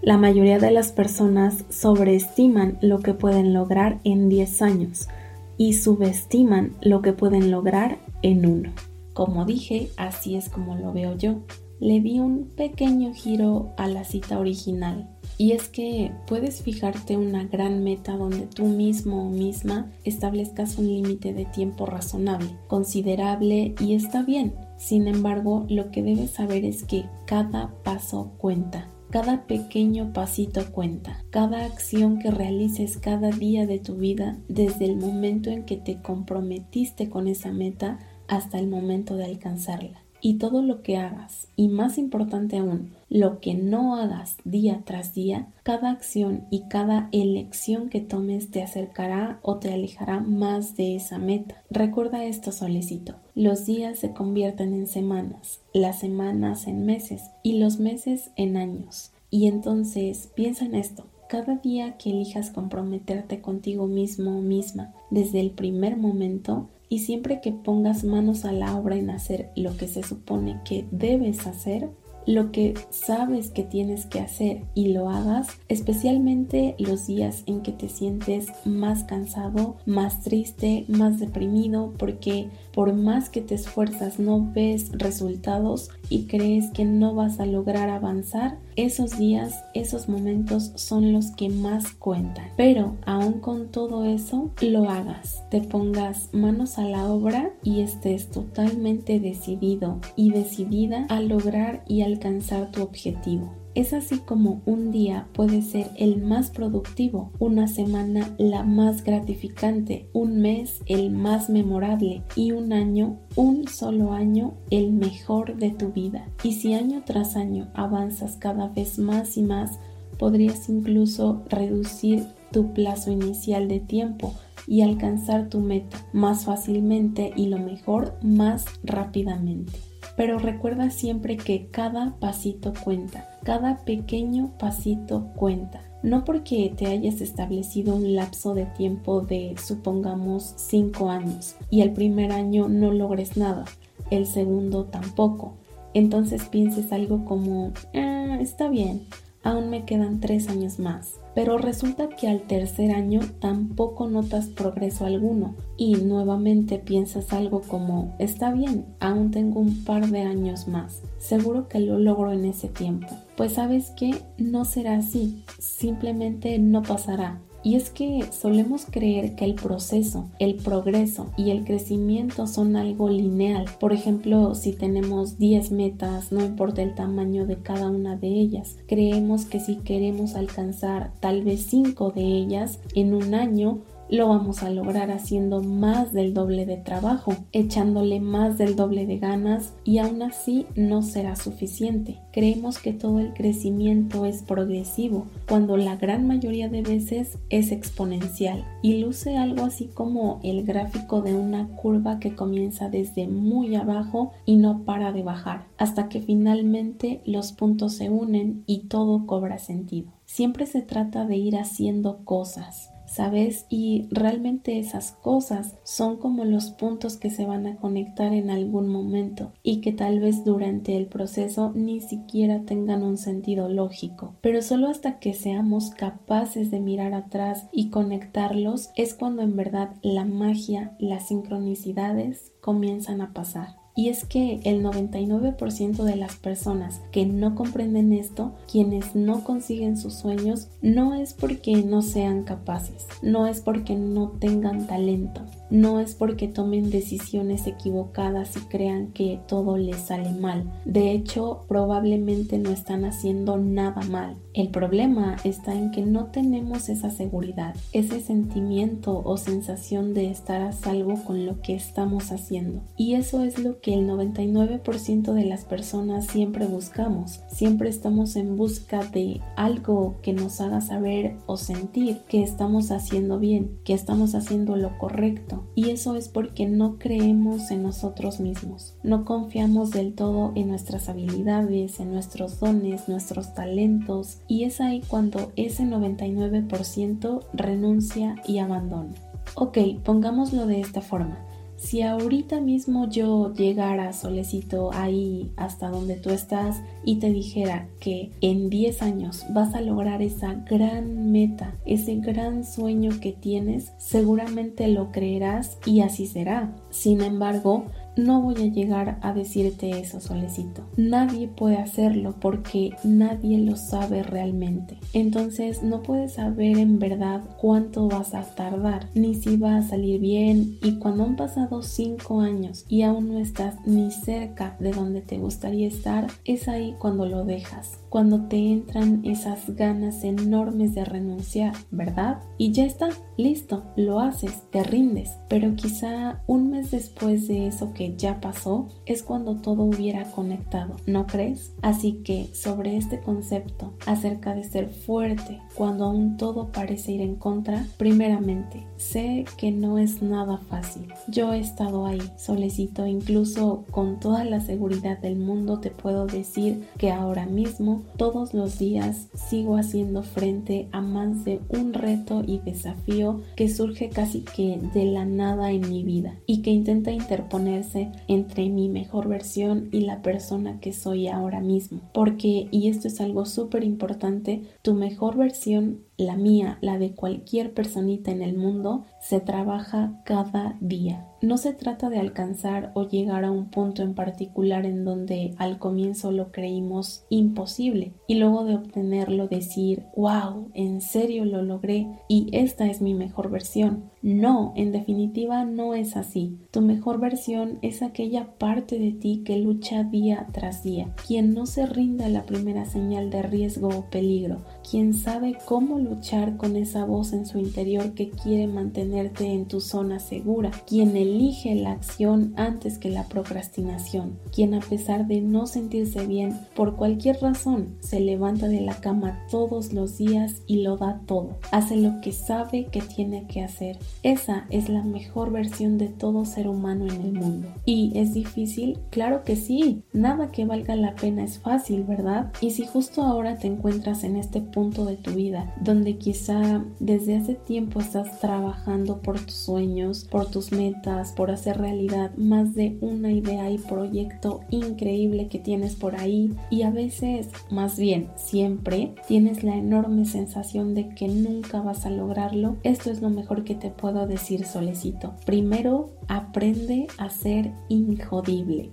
La 0.00 0.16
mayoría 0.16 0.58
de 0.58 0.70
las 0.70 0.92
personas 0.92 1.64
sobreestiman 1.70 2.78
lo 2.80 3.00
que 3.00 3.14
pueden 3.14 3.52
lograr 3.52 3.98
en 4.04 4.28
10 4.28 4.62
años 4.62 5.08
y 5.56 5.72
subestiman 5.72 6.72
lo 6.82 7.02
que 7.02 7.12
pueden 7.12 7.50
lograr 7.50 7.98
en 8.22 8.46
uno. 8.46 8.70
Como 9.12 9.44
dije, 9.44 9.90
así 9.96 10.36
es 10.36 10.48
como 10.48 10.76
lo 10.76 10.92
veo 10.92 11.16
yo. 11.16 11.42
Le 11.80 12.00
di 12.00 12.20
un 12.20 12.50
pequeño 12.56 13.12
giro 13.12 13.72
a 13.76 13.88
la 13.88 14.04
cita 14.04 14.38
original 14.38 15.08
y 15.38 15.52
es 15.52 15.68
que 15.68 16.12
puedes 16.28 16.62
fijarte 16.62 17.16
una 17.16 17.42
gran 17.44 17.82
meta 17.82 18.16
donde 18.16 18.46
tú 18.46 18.66
mismo 18.66 19.26
o 19.26 19.30
misma 19.30 19.90
establezcas 20.04 20.78
un 20.78 20.86
límite 20.86 21.32
de 21.32 21.46
tiempo 21.46 21.84
razonable, 21.84 22.50
considerable 22.68 23.74
y 23.80 23.94
está 23.94 24.22
bien. 24.22 24.54
Sin 24.78 25.08
embargo, 25.08 25.66
lo 25.68 25.90
que 25.90 26.02
debes 26.02 26.30
saber 26.30 26.64
es 26.64 26.84
que 26.84 27.06
cada 27.26 27.74
paso 27.82 28.32
cuenta. 28.38 28.88
Cada 29.10 29.46
pequeño 29.46 30.12
pasito 30.14 30.72
cuenta, 30.72 31.22
cada 31.30 31.66
acción 31.66 32.18
que 32.18 32.30
realices 32.30 32.96
cada 32.96 33.30
día 33.30 33.66
de 33.66 33.78
tu 33.78 33.96
vida, 33.96 34.38
desde 34.48 34.86
el 34.86 34.96
momento 34.96 35.50
en 35.50 35.64
que 35.64 35.76
te 35.76 36.00
comprometiste 36.00 37.10
con 37.10 37.26
esa 37.26 37.52
meta 37.52 37.98
hasta 38.28 38.58
el 38.58 38.68
momento 38.68 39.16
de 39.16 39.24
alcanzarla 39.26 40.02
y 40.22 40.34
todo 40.34 40.62
lo 40.62 40.82
que 40.82 40.96
hagas, 40.96 41.48
y 41.56 41.68
más 41.68 41.98
importante 41.98 42.58
aún, 42.58 42.92
lo 43.10 43.40
que 43.40 43.54
no 43.54 43.96
hagas 43.96 44.36
día 44.44 44.82
tras 44.84 45.12
día, 45.14 45.48
cada 45.64 45.90
acción 45.90 46.44
y 46.48 46.68
cada 46.68 47.08
elección 47.10 47.90
que 47.90 48.00
tomes 48.00 48.50
te 48.50 48.62
acercará 48.62 49.40
o 49.42 49.56
te 49.56 49.74
alejará 49.74 50.20
más 50.20 50.76
de 50.76 50.94
esa 50.94 51.18
meta. 51.18 51.60
Recuerda 51.70 52.24
esto, 52.24 52.52
solecito. 52.52 53.16
Los 53.34 53.66
días 53.66 53.98
se 53.98 54.12
convierten 54.12 54.72
en 54.74 54.86
semanas, 54.86 55.60
las 55.74 55.98
semanas 55.98 56.68
en 56.68 56.86
meses 56.86 57.24
y 57.42 57.58
los 57.58 57.80
meses 57.80 58.30
en 58.36 58.56
años. 58.56 59.10
Y 59.28 59.48
entonces 59.48 60.30
piensa 60.36 60.64
en 60.64 60.76
esto. 60.76 61.04
Cada 61.28 61.56
día 61.56 61.96
que 61.96 62.10
elijas 62.10 62.50
comprometerte 62.50 63.40
contigo 63.40 63.86
mismo 63.86 64.38
o 64.38 64.42
misma 64.42 64.92
desde 65.10 65.40
el 65.40 65.50
primer 65.50 65.96
momento, 65.96 66.68
y 66.92 66.98
siempre 66.98 67.40
que 67.40 67.52
pongas 67.52 68.04
manos 68.04 68.44
a 68.44 68.52
la 68.52 68.76
obra 68.76 68.96
en 68.96 69.08
hacer 69.08 69.50
lo 69.56 69.78
que 69.78 69.88
se 69.88 70.02
supone 70.02 70.60
que 70.62 70.84
debes 70.90 71.46
hacer, 71.46 71.88
lo 72.26 72.52
que 72.52 72.74
sabes 72.90 73.48
que 73.48 73.62
tienes 73.62 74.04
que 74.04 74.20
hacer 74.20 74.64
y 74.74 74.88
lo 74.88 75.08
hagas, 75.08 75.48
especialmente 75.70 76.74
los 76.78 77.06
días 77.06 77.44
en 77.46 77.62
que 77.62 77.72
te 77.72 77.88
sientes 77.88 78.48
más 78.66 79.04
cansado, 79.04 79.78
más 79.86 80.20
triste, 80.20 80.84
más 80.86 81.18
deprimido, 81.18 81.94
porque 81.96 82.50
por 82.72 82.92
más 82.92 83.28
que 83.28 83.40
te 83.40 83.54
esfuerzas 83.54 84.18
no 84.18 84.50
ves 84.52 84.90
resultados 84.92 85.90
y 86.08 86.26
crees 86.26 86.70
que 86.70 86.84
no 86.84 87.14
vas 87.14 87.40
a 87.40 87.46
lograr 87.46 87.88
avanzar, 87.90 88.58
esos 88.76 89.18
días, 89.18 89.64
esos 89.74 90.08
momentos 90.08 90.72
son 90.76 91.12
los 91.12 91.30
que 91.32 91.48
más 91.48 91.92
cuentan. 91.92 92.46
Pero 92.56 92.96
aún 93.04 93.40
con 93.40 93.68
todo 93.68 94.04
eso, 94.04 94.50
lo 94.60 94.88
hagas, 94.88 95.42
te 95.50 95.60
pongas 95.60 96.28
manos 96.32 96.78
a 96.78 96.84
la 96.84 97.06
obra 97.06 97.50
y 97.62 97.80
estés 97.80 98.30
totalmente 98.30 99.20
decidido 99.20 100.00
y 100.16 100.30
decidida 100.30 101.06
a 101.08 101.20
lograr 101.20 101.84
y 101.86 102.02
alcanzar 102.02 102.70
tu 102.70 102.82
objetivo. 102.82 103.61
Es 103.74 103.94
así 103.94 104.18
como 104.18 104.60
un 104.66 104.90
día 104.90 105.28
puede 105.32 105.62
ser 105.62 105.90
el 105.96 106.22
más 106.22 106.50
productivo, 106.50 107.32
una 107.38 107.68
semana 107.68 108.34
la 108.36 108.64
más 108.64 109.02
gratificante, 109.02 110.08
un 110.12 110.42
mes 110.42 110.82
el 110.86 111.10
más 111.10 111.48
memorable 111.48 112.22
y 112.36 112.52
un 112.52 112.74
año, 112.74 113.18
un 113.34 113.66
solo 113.68 114.12
año, 114.12 114.52
el 114.68 114.92
mejor 114.92 115.56
de 115.56 115.70
tu 115.70 115.90
vida. 115.90 116.28
Y 116.42 116.52
si 116.52 116.74
año 116.74 117.02
tras 117.06 117.34
año 117.34 117.68
avanzas 117.72 118.36
cada 118.36 118.68
vez 118.68 118.98
más 118.98 119.38
y 119.38 119.42
más, 119.42 119.78
podrías 120.18 120.68
incluso 120.68 121.42
reducir 121.48 122.26
tu 122.50 122.74
plazo 122.74 123.10
inicial 123.10 123.68
de 123.68 123.80
tiempo 123.80 124.34
y 124.66 124.82
alcanzar 124.82 125.48
tu 125.48 125.60
meta 125.60 125.96
más 126.12 126.44
fácilmente 126.44 127.32
y 127.36 127.46
lo 127.46 127.58
mejor 127.58 128.18
más 128.22 128.66
rápidamente. 128.84 129.72
Pero 130.16 130.38
recuerda 130.38 130.90
siempre 130.90 131.36
que 131.36 131.68
cada 131.68 132.16
pasito 132.20 132.72
cuenta, 132.84 133.28
cada 133.44 133.78
pequeño 133.84 134.52
pasito 134.58 135.28
cuenta. 135.36 135.80
No 136.02 136.24
porque 136.24 136.72
te 136.76 136.86
hayas 136.86 137.20
establecido 137.20 137.94
un 137.94 138.14
lapso 138.14 138.54
de 138.54 138.66
tiempo 138.66 139.20
de, 139.20 139.54
supongamos, 139.64 140.54
5 140.56 141.08
años 141.10 141.54
y 141.70 141.82
el 141.82 141.92
primer 141.92 142.32
año 142.32 142.68
no 142.68 142.92
logres 142.92 143.36
nada, 143.36 143.64
el 144.10 144.26
segundo 144.26 144.84
tampoco. 144.86 145.54
Entonces 145.94 146.44
pienses 146.46 146.92
algo 146.92 147.24
como, 147.24 147.72
ah, 147.94 148.38
está 148.40 148.68
bien, 148.68 149.02
aún 149.42 149.70
me 149.70 149.84
quedan 149.84 150.20
3 150.20 150.48
años 150.48 150.78
más 150.78 151.22
pero 151.34 151.58
resulta 151.58 152.08
que 152.08 152.28
al 152.28 152.42
tercer 152.42 152.92
año 152.92 153.20
tampoco 153.40 154.08
notas 154.08 154.48
progreso 154.48 155.06
alguno 155.06 155.54
y 155.76 155.94
nuevamente 155.96 156.78
piensas 156.78 157.32
algo 157.32 157.62
como, 157.62 158.14
está 158.18 158.52
bien, 158.52 158.84
aún 159.00 159.30
tengo 159.30 159.60
un 159.60 159.84
par 159.84 160.08
de 160.08 160.20
años 160.20 160.68
más, 160.68 161.02
seguro 161.18 161.68
que 161.68 161.80
lo 161.80 161.98
logro 161.98 162.32
en 162.32 162.44
ese 162.44 162.68
tiempo. 162.68 163.06
Pues 163.36 163.54
sabes 163.54 163.90
que 163.90 164.14
no 164.36 164.64
será 164.64 164.96
así, 164.96 165.42
simplemente 165.58 166.58
no 166.58 166.82
pasará. 166.82 167.40
Y 167.64 167.76
es 167.76 167.90
que 167.90 168.24
solemos 168.32 168.86
creer 168.90 169.36
que 169.36 169.44
el 169.44 169.54
proceso, 169.54 170.28
el 170.38 170.56
progreso 170.56 171.30
y 171.36 171.50
el 171.50 171.64
crecimiento 171.64 172.46
son 172.46 172.76
algo 172.76 173.08
lineal. 173.08 173.66
Por 173.78 173.92
ejemplo, 173.92 174.54
si 174.54 174.72
tenemos 174.72 175.38
10 175.38 175.70
metas, 175.70 176.32
no 176.32 176.44
importa 176.44 176.82
el 176.82 176.94
tamaño 176.94 177.46
de 177.46 177.58
cada 177.58 177.88
una 177.88 178.16
de 178.16 178.28
ellas, 178.28 178.76
creemos 178.88 179.44
que 179.44 179.60
si 179.60 179.76
queremos 179.76 180.34
alcanzar 180.34 181.12
tal 181.20 181.42
vez 181.44 181.66
5 181.66 182.10
de 182.10 182.22
ellas 182.22 182.80
en 182.94 183.14
un 183.14 183.34
año, 183.34 183.80
lo 184.12 184.28
vamos 184.28 184.62
a 184.62 184.68
lograr 184.68 185.10
haciendo 185.10 185.62
más 185.62 186.12
del 186.12 186.34
doble 186.34 186.66
de 186.66 186.76
trabajo, 186.76 187.34
echándole 187.52 188.20
más 188.20 188.58
del 188.58 188.76
doble 188.76 189.06
de 189.06 189.16
ganas 189.16 189.72
y 189.84 189.98
aún 189.98 190.20
así 190.20 190.66
no 190.76 191.00
será 191.00 191.34
suficiente. 191.34 192.18
Creemos 192.30 192.78
que 192.78 192.92
todo 192.92 193.20
el 193.20 193.32
crecimiento 193.32 194.26
es 194.26 194.42
progresivo, 194.42 195.28
cuando 195.48 195.78
la 195.78 195.96
gran 195.96 196.26
mayoría 196.26 196.68
de 196.68 196.82
veces 196.82 197.38
es 197.48 197.72
exponencial 197.72 198.66
y 198.82 198.98
luce 198.98 199.38
algo 199.38 199.64
así 199.64 199.86
como 199.86 200.40
el 200.42 200.64
gráfico 200.64 201.22
de 201.22 201.32
una 201.34 201.68
curva 201.68 202.20
que 202.20 202.34
comienza 202.34 202.90
desde 202.90 203.26
muy 203.28 203.76
abajo 203.76 204.32
y 204.44 204.56
no 204.56 204.84
para 204.84 205.12
de 205.12 205.22
bajar, 205.22 205.64
hasta 205.78 206.10
que 206.10 206.20
finalmente 206.20 207.22
los 207.24 207.52
puntos 207.52 207.94
se 207.94 208.10
unen 208.10 208.62
y 208.66 208.88
todo 208.88 209.24
cobra 209.24 209.58
sentido. 209.58 210.12
Siempre 210.26 210.66
se 210.66 210.82
trata 210.82 211.24
de 211.24 211.36
ir 211.36 211.56
haciendo 211.56 212.24
cosas, 212.24 212.91
¿sabes? 213.12 213.66
Y 213.68 214.08
realmente 214.10 214.78
esas 214.78 215.12
cosas 215.12 215.76
son 215.84 216.16
como 216.16 216.44
los 216.44 216.70
puntos 216.70 217.16
que 217.16 217.30
se 217.30 217.44
van 217.44 217.66
a 217.66 217.76
conectar 217.76 218.32
en 218.32 218.50
algún 218.50 218.88
momento 218.88 219.52
y 219.62 219.80
que 219.80 219.92
tal 219.92 220.20
vez 220.20 220.44
durante 220.44 220.96
el 220.96 221.06
proceso 221.06 221.72
ni 221.74 222.00
siquiera 222.00 222.62
tengan 222.62 223.02
un 223.02 223.18
sentido 223.18 223.68
lógico. 223.68 224.34
Pero 224.40 224.62
solo 224.62 224.88
hasta 224.88 225.18
que 225.18 225.34
seamos 225.34 225.90
capaces 225.90 226.70
de 226.70 226.80
mirar 226.80 227.12
atrás 227.12 227.68
y 227.72 227.90
conectarlos 227.90 228.90
es 228.96 229.14
cuando 229.14 229.42
en 229.42 229.56
verdad 229.56 229.90
la 230.02 230.24
magia, 230.24 230.96
las 230.98 231.28
sincronicidades 231.28 232.52
comienzan 232.60 233.20
a 233.20 233.32
pasar. 233.32 233.81
Y 233.94 234.08
es 234.08 234.24
que 234.24 234.60
el 234.64 234.82
99% 234.82 236.04
de 236.04 236.16
las 236.16 236.36
personas 236.36 237.00
que 237.10 237.26
no 237.26 237.54
comprenden 237.54 238.12
esto, 238.12 238.52
quienes 238.70 239.14
no 239.14 239.44
consiguen 239.44 239.98
sus 239.98 240.14
sueños, 240.14 240.68
no 240.80 241.14
es 241.14 241.34
porque 241.34 241.82
no 241.82 242.00
sean 242.00 242.44
capaces, 242.44 243.06
no 243.20 243.46
es 243.46 243.60
porque 243.60 243.94
no 243.94 244.30
tengan 244.30 244.86
talento, 244.86 245.42
no 245.72 246.00
es 246.00 246.14
porque 246.14 246.48
tomen 246.48 246.90
decisiones 246.90 247.66
equivocadas 247.66 248.54
y 248.58 248.60
crean 248.68 249.08
que 249.12 249.40
todo 249.48 249.78
les 249.78 249.96
sale 249.96 250.30
mal. 250.30 250.70
De 250.84 251.12
hecho, 251.12 251.64
probablemente 251.66 252.58
no 252.58 252.70
están 252.70 253.06
haciendo 253.06 253.56
nada 253.56 254.02
mal. 254.02 254.36
El 254.52 254.68
problema 254.68 255.36
está 255.44 255.74
en 255.74 255.90
que 255.90 256.02
no 256.02 256.26
tenemos 256.26 256.90
esa 256.90 257.10
seguridad, 257.10 257.74
ese 257.94 258.20
sentimiento 258.20 259.22
o 259.24 259.38
sensación 259.38 260.12
de 260.12 260.30
estar 260.30 260.60
a 260.60 260.72
salvo 260.72 261.24
con 261.24 261.46
lo 261.46 261.62
que 261.62 261.74
estamos 261.74 262.32
haciendo. 262.32 262.82
Y 262.98 263.14
eso 263.14 263.42
es 263.42 263.58
lo 263.58 263.80
que 263.80 263.94
el 263.94 264.06
99% 264.06 265.32
de 265.32 265.44
las 265.46 265.64
personas 265.64 266.26
siempre 266.26 266.66
buscamos. 266.66 267.40
Siempre 267.48 267.88
estamos 267.88 268.36
en 268.36 268.58
busca 268.58 269.04
de 269.04 269.40
algo 269.56 270.16
que 270.20 270.34
nos 270.34 270.60
haga 270.60 270.82
saber 270.82 271.36
o 271.46 271.56
sentir 271.56 272.18
que 272.28 272.42
estamos 272.42 272.90
haciendo 272.90 273.38
bien, 273.38 273.78
que 273.84 273.94
estamos 273.94 274.34
haciendo 274.34 274.76
lo 274.76 274.98
correcto 274.98 275.61
Y 275.74 275.90
eso 275.90 276.16
es 276.16 276.28
porque 276.28 276.66
no 276.66 276.98
creemos 276.98 277.70
en 277.70 277.82
nosotros 277.82 278.40
mismos. 278.40 278.94
No 279.02 279.24
confiamos 279.24 279.90
del 279.90 280.14
todo 280.14 280.52
en 280.54 280.68
nuestras 280.68 281.08
habilidades, 281.08 282.00
en 282.00 282.12
nuestros 282.12 282.60
dones, 282.60 283.08
nuestros 283.08 283.54
talentos. 283.54 284.38
Y 284.48 284.64
es 284.64 284.80
ahí 284.80 285.02
cuando 285.06 285.52
ese 285.56 285.84
99% 285.84 287.46
renuncia 287.52 288.36
y 288.46 288.58
abandona. 288.58 289.14
Ok, 289.54 289.78
pongámoslo 290.04 290.66
de 290.66 290.80
esta 290.80 291.00
forma. 291.00 291.38
Si 291.82 292.00
ahorita 292.00 292.60
mismo 292.60 293.08
yo 293.08 293.52
llegara 293.54 294.12
solecito 294.12 294.92
ahí 294.94 295.50
hasta 295.56 295.88
donde 295.88 296.14
tú 296.14 296.30
estás 296.30 296.80
y 297.04 297.16
te 297.16 297.30
dijera 297.30 297.88
que 297.98 298.30
en 298.40 298.70
10 298.70 299.02
años 299.02 299.44
vas 299.50 299.74
a 299.74 299.80
lograr 299.80 300.22
esa 300.22 300.54
gran 300.70 301.32
meta, 301.32 301.74
ese 301.84 302.14
gran 302.16 302.64
sueño 302.64 303.10
que 303.20 303.32
tienes, 303.32 303.92
seguramente 303.98 304.86
lo 304.86 305.10
creerás 305.10 305.76
y 305.84 306.02
así 306.02 306.28
será. 306.28 306.72
Sin 306.90 307.20
embargo, 307.20 307.86
no 308.16 308.40
voy 308.40 308.56
a 308.56 308.72
llegar 308.72 309.18
a 309.22 309.32
decirte 309.32 309.90
eso, 309.98 310.20
solecito. 310.20 310.82
Nadie 310.96 311.48
puede 311.48 311.76
hacerlo 311.76 312.34
porque 312.40 312.90
nadie 313.04 313.58
lo 313.58 313.76
sabe 313.76 314.22
realmente. 314.22 314.98
Entonces 315.12 315.82
no 315.82 316.02
puedes 316.02 316.34
saber 316.34 316.78
en 316.78 316.98
verdad 316.98 317.42
cuánto 317.60 318.08
vas 318.08 318.34
a 318.34 318.42
tardar, 318.54 319.08
ni 319.14 319.34
si 319.34 319.56
va 319.56 319.76
a 319.76 319.82
salir 319.82 320.20
bien. 320.20 320.78
Y 320.82 320.98
cuando 320.98 321.24
han 321.24 321.36
pasado 321.36 321.82
5 321.82 322.40
años 322.40 322.84
y 322.88 323.02
aún 323.02 323.28
no 323.28 323.38
estás 323.38 323.76
ni 323.86 324.10
cerca 324.10 324.76
de 324.78 324.92
donde 324.92 325.20
te 325.20 325.38
gustaría 325.38 325.88
estar, 325.88 326.26
es 326.44 326.68
ahí 326.68 326.94
cuando 326.98 327.26
lo 327.26 327.44
dejas 327.44 328.02
cuando 328.12 328.42
te 328.42 328.58
entran 328.58 329.24
esas 329.24 329.74
ganas 329.74 330.22
enormes 330.22 330.94
de 330.94 331.02
renunciar, 331.02 331.72
¿verdad? 331.90 332.42
Y 332.58 332.70
ya 332.72 332.84
está, 332.84 333.08
listo, 333.42 333.84
lo 333.96 334.20
haces, 334.20 334.62
te 334.70 334.82
rindes. 334.82 335.38
Pero 335.48 335.74
quizá 335.74 336.42
un 336.46 336.70
mes 336.70 336.90
después 336.90 337.48
de 337.48 337.66
eso 337.66 337.92
que 337.92 338.16
ya 338.16 338.40
pasó 338.40 338.88
es 339.06 339.22
cuando 339.22 339.56
todo 339.56 339.82
hubiera 339.82 340.24
conectado, 340.30 340.96
¿no 341.06 341.26
crees? 341.26 341.74
Así 341.82 342.22
que 342.24 342.48
sobre 342.54 342.96
este 342.96 343.20
concepto 343.20 343.94
acerca 344.06 344.54
de 344.54 344.64
ser 344.64 344.88
fuerte 344.88 345.60
cuando 345.74 346.04
aún 346.04 346.36
todo 346.36 346.68
parece 346.68 347.12
ir 347.12 347.20
en 347.22 347.36
contra, 347.36 347.86
primeramente, 347.96 348.86
sé 348.96 349.44
que 349.56 349.70
no 349.70 349.98
es 349.98 350.22
nada 350.22 350.58
fácil. 350.58 351.06
Yo 351.28 351.52
he 351.52 351.60
estado 351.60 352.06
ahí, 352.06 352.20
solecito, 352.36 353.06
incluso 353.06 353.84
con 353.90 354.20
toda 354.20 354.44
la 354.44 354.60
seguridad 354.60 355.18
del 355.18 355.36
mundo 355.36 355.80
te 355.80 355.90
puedo 355.90 356.26
decir 356.26 356.84
que 356.98 357.10
ahora 357.10 357.46
mismo 357.46 358.02
todos 358.16 358.54
los 358.54 358.78
días 358.78 359.28
sigo 359.34 359.76
haciendo 359.76 360.22
frente 360.22 360.88
a 360.92 361.00
más 361.00 361.44
de 361.44 361.60
un 361.68 361.94
reto 361.94 362.42
y 362.46 362.58
desafío 362.58 363.40
que 363.56 363.68
surge 363.68 364.08
casi 364.08 364.40
que 364.42 364.78
de 364.92 365.04
la 365.04 365.24
nada 365.24 365.70
en 365.70 365.88
mi 365.88 366.04
vida 366.04 366.36
y 366.46 366.62
que 366.62 366.70
intenta 366.70 367.10
interponerse 367.10 368.10
entre 368.28 368.68
mi 368.68 368.88
mejor 368.88 369.28
versión 369.28 369.88
y 369.92 370.00
la 370.00 370.22
persona 370.22 370.80
que 370.80 370.92
soy 370.92 371.28
ahora 371.28 371.60
mismo. 371.60 372.00
Porque, 372.12 372.68
y 372.70 372.88
esto 372.88 373.08
es 373.08 373.20
algo 373.20 373.46
súper 373.46 373.84
importante, 373.84 374.62
tu 374.82 374.94
mejor 374.94 375.36
versión 375.36 375.61
meditación 375.66 376.04
la 376.16 376.36
mía, 376.36 376.78
la 376.80 376.98
de 376.98 377.12
cualquier 377.12 377.72
personita 377.72 378.30
en 378.30 378.42
el 378.42 378.56
mundo, 378.56 379.04
se 379.20 379.40
trabaja 379.40 380.20
cada 380.24 380.76
día. 380.80 381.26
No 381.42 381.56
se 381.56 381.72
trata 381.72 382.08
de 382.08 382.20
alcanzar 382.20 382.92
o 382.94 383.08
llegar 383.08 383.44
a 383.44 383.50
un 383.50 383.68
punto 383.68 384.02
en 384.02 384.14
particular 384.14 384.86
en 384.86 385.04
donde 385.04 385.54
al 385.58 385.80
comienzo 385.80 386.30
lo 386.30 386.52
creímos 386.52 387.24
imposible 387.30 388.12
y 388.28 388.36
luego 388.36 388.64
de 388.64 388.76
obtenerlo 388.76 389.48
decir, 389.48 390.04
wow, 390.16 390.70
en 390.74 391.00
serio 391.00 391.44
lo 391.44 391.62
logré 391.62 392.06
y 392.28 392.46
esta 392.52 392.86
es 392.86 393.00
mi 393.02 393.14
mejor 393.14 393.50
versión. 393.50 394.04
No, 394.22 394.72
en 394.76 394.92
definitiva 394.92 395.64
no 395.64 395.94
es 395.94 396.16
así. 396.16 396.58
Tu 396.70 396.80
mejor 396.80 397.18
versión 397.18 397.80
es 397.82 398.02
aquella 398.02 398.56
parte 398.58 399.00
de 399.00 399.10
ti 399.10 399.42
que 399.44 399.58
lucha 399.58 400.04
día 400.04 400.46
tras 400.52 400.84
día, 400.84 401.12
quien 401.26 401.54
no 401.54 401.66
se 401.66 401.86
rinda 401.86 402.26
a 402.26 402.28
la 402.28 402.44
primera 402.44 402.84
señal 402.84 403.30
de 403.30 403.42
riesgo 403.42 403.88
o 403.88 404.10
peligro, 404.10 404.58
quien 404.88 405.12
sabe 405.12 405.58
cómo 405.66 405.98
luchar 406.04 406.56
con 406.56 406.76
esa 406.76 407.04
voz 407.04 407.32
en 407.32 407.46
su 407.46 407.58
interior 407.58 408.14
que 408.14 408.30
quiere 408.30 408.66
mantenerte 408.66 409.46
en 409.46 409.66
tu 409.66 409.80
zona 409.80 410.18
segura, 410.18 410.70
quien 410.86 411.16
elige 411.16 411.74
la 411.74 411.92
acción 411.92 412.52
antes 412.56 412.98
que 412.98 413.10
la 413.10 413.28
procrastinación, 413.28 414.38
quien 414.54 414.74
a 414.74 414.80
pesar 414.80 415.26
de 415.26 415.40
no 415.40 415.66
sentirse 415.66 416.26
bien 416.26 416.58
por 416.74 416.96
cualquier 416.96 417.40
razón 417.40 417.96
se 418.00 418.20
levanta 418.20 418.68
de 418.68 418.80
la 418.80 418.94
cama 418.94 419.40
todos 419.50 419.92
los 419.92 420.18
días 420.18 420.62
y 420.66 420.82
lo 420.82 420.96
da 420.96 421.20
todo, 421.26 421.58
hace 421.70 421.96
lo 421.96 422.20
que 422.20 422.32
sabe 422.32 422.86
que 422.86 423.00
tiene 423.00 423.46
que 423.46 423.62
hacer. 423.62 423.98
Esa 424.22 424.66
es 424.70 424.88
la 424.88 425.02
mejor 425.02 425.52
versión 425.52 425.98
de 425.98 426.08
todo 426.08 426.44
ser 426.44 426.68
humano 426.68 427.06
en 427.06 427.20
el 427.20 427.32
mundo. 427.32 427.68
¿Y 427.84 428.12
es 428.14 428.34
difícil? 428.34 428.98
Claro 429.10 429.44
que 429.44 429.56
sí, 429.56 430.02
nada 430.12 430.50
que 430.50 430.64
valga 430.64 430.96
la 430.96 431.14
pena 431.14 431.44
es 431.44 431.58
fácil, 431.58 432.04
¿verdad? 432.04 432.52
Y 432.60 432.70
si 432.70 432.86
justo 432.86 433.22
ahora 433.22 433.56
te 433.56 433.66
encuentras 433.66 434.24
en 434.24 434.36
este 434.36 434.60
punto 434.60 435.04
de 435.04 435.16
tu 435.16 435.32
vida, 435.32 435.74
quizá 436.00 436.84
desde 437.00 437.36
hace 437.36 437.54
tiempo 437.54 438.00
estás 438.00 438.40
trabajando 438.40 439.20
por 439.20 439.38
tus 439.38 439.54
sueños, 439.54 440.24
por 440.24 440.50
tus 440.50 440.72
metas, 440.72 441.32
por 441.32 441.50
hacer 441.50 441.78
realidad 441.78 442.34
más 442.36 442.74
de 442.74 442.96
una 443.00 443.30
idea 443.30 443.70
y 443.70 443.78
proyecto 443.78 444.60
increíble 444.70 445.48
que 445.48 445.58
tienes 445.58 445.94
por 445.94 446.16
ahí 446.16 446.54
y 446.70 446.82
a 446.82 446.90
veces, 446.90 447.48
más 447.70 447.98
bien 447.98 448.28
siempre, 448.36 449.14
tienes 449.28 449.64
la 449.64 449.76
enorme 449.76 450.24
sensación 450.24 450.94
de 450.94 451.10
que 451.14 451.28
nunca 451.28 451.80
vas 451.80 452.06
a 452.06 452.10
lograrlo, 452.10 452.76
esto 452.82 453.10
es 453.10 453.20
lo 453.20 453.30
mejor 453.30 453.64
que 453.64 453.74
te 453.74 453.90
puedo 453.90 454.26
decir, 454.26 454.64
solecito. 454.64 455.34
Primero, 455.44 456.10
aprende 456.28 457.06
a 457.18 457.28
ser 457.28 457.72
injodible. 457.88 458.90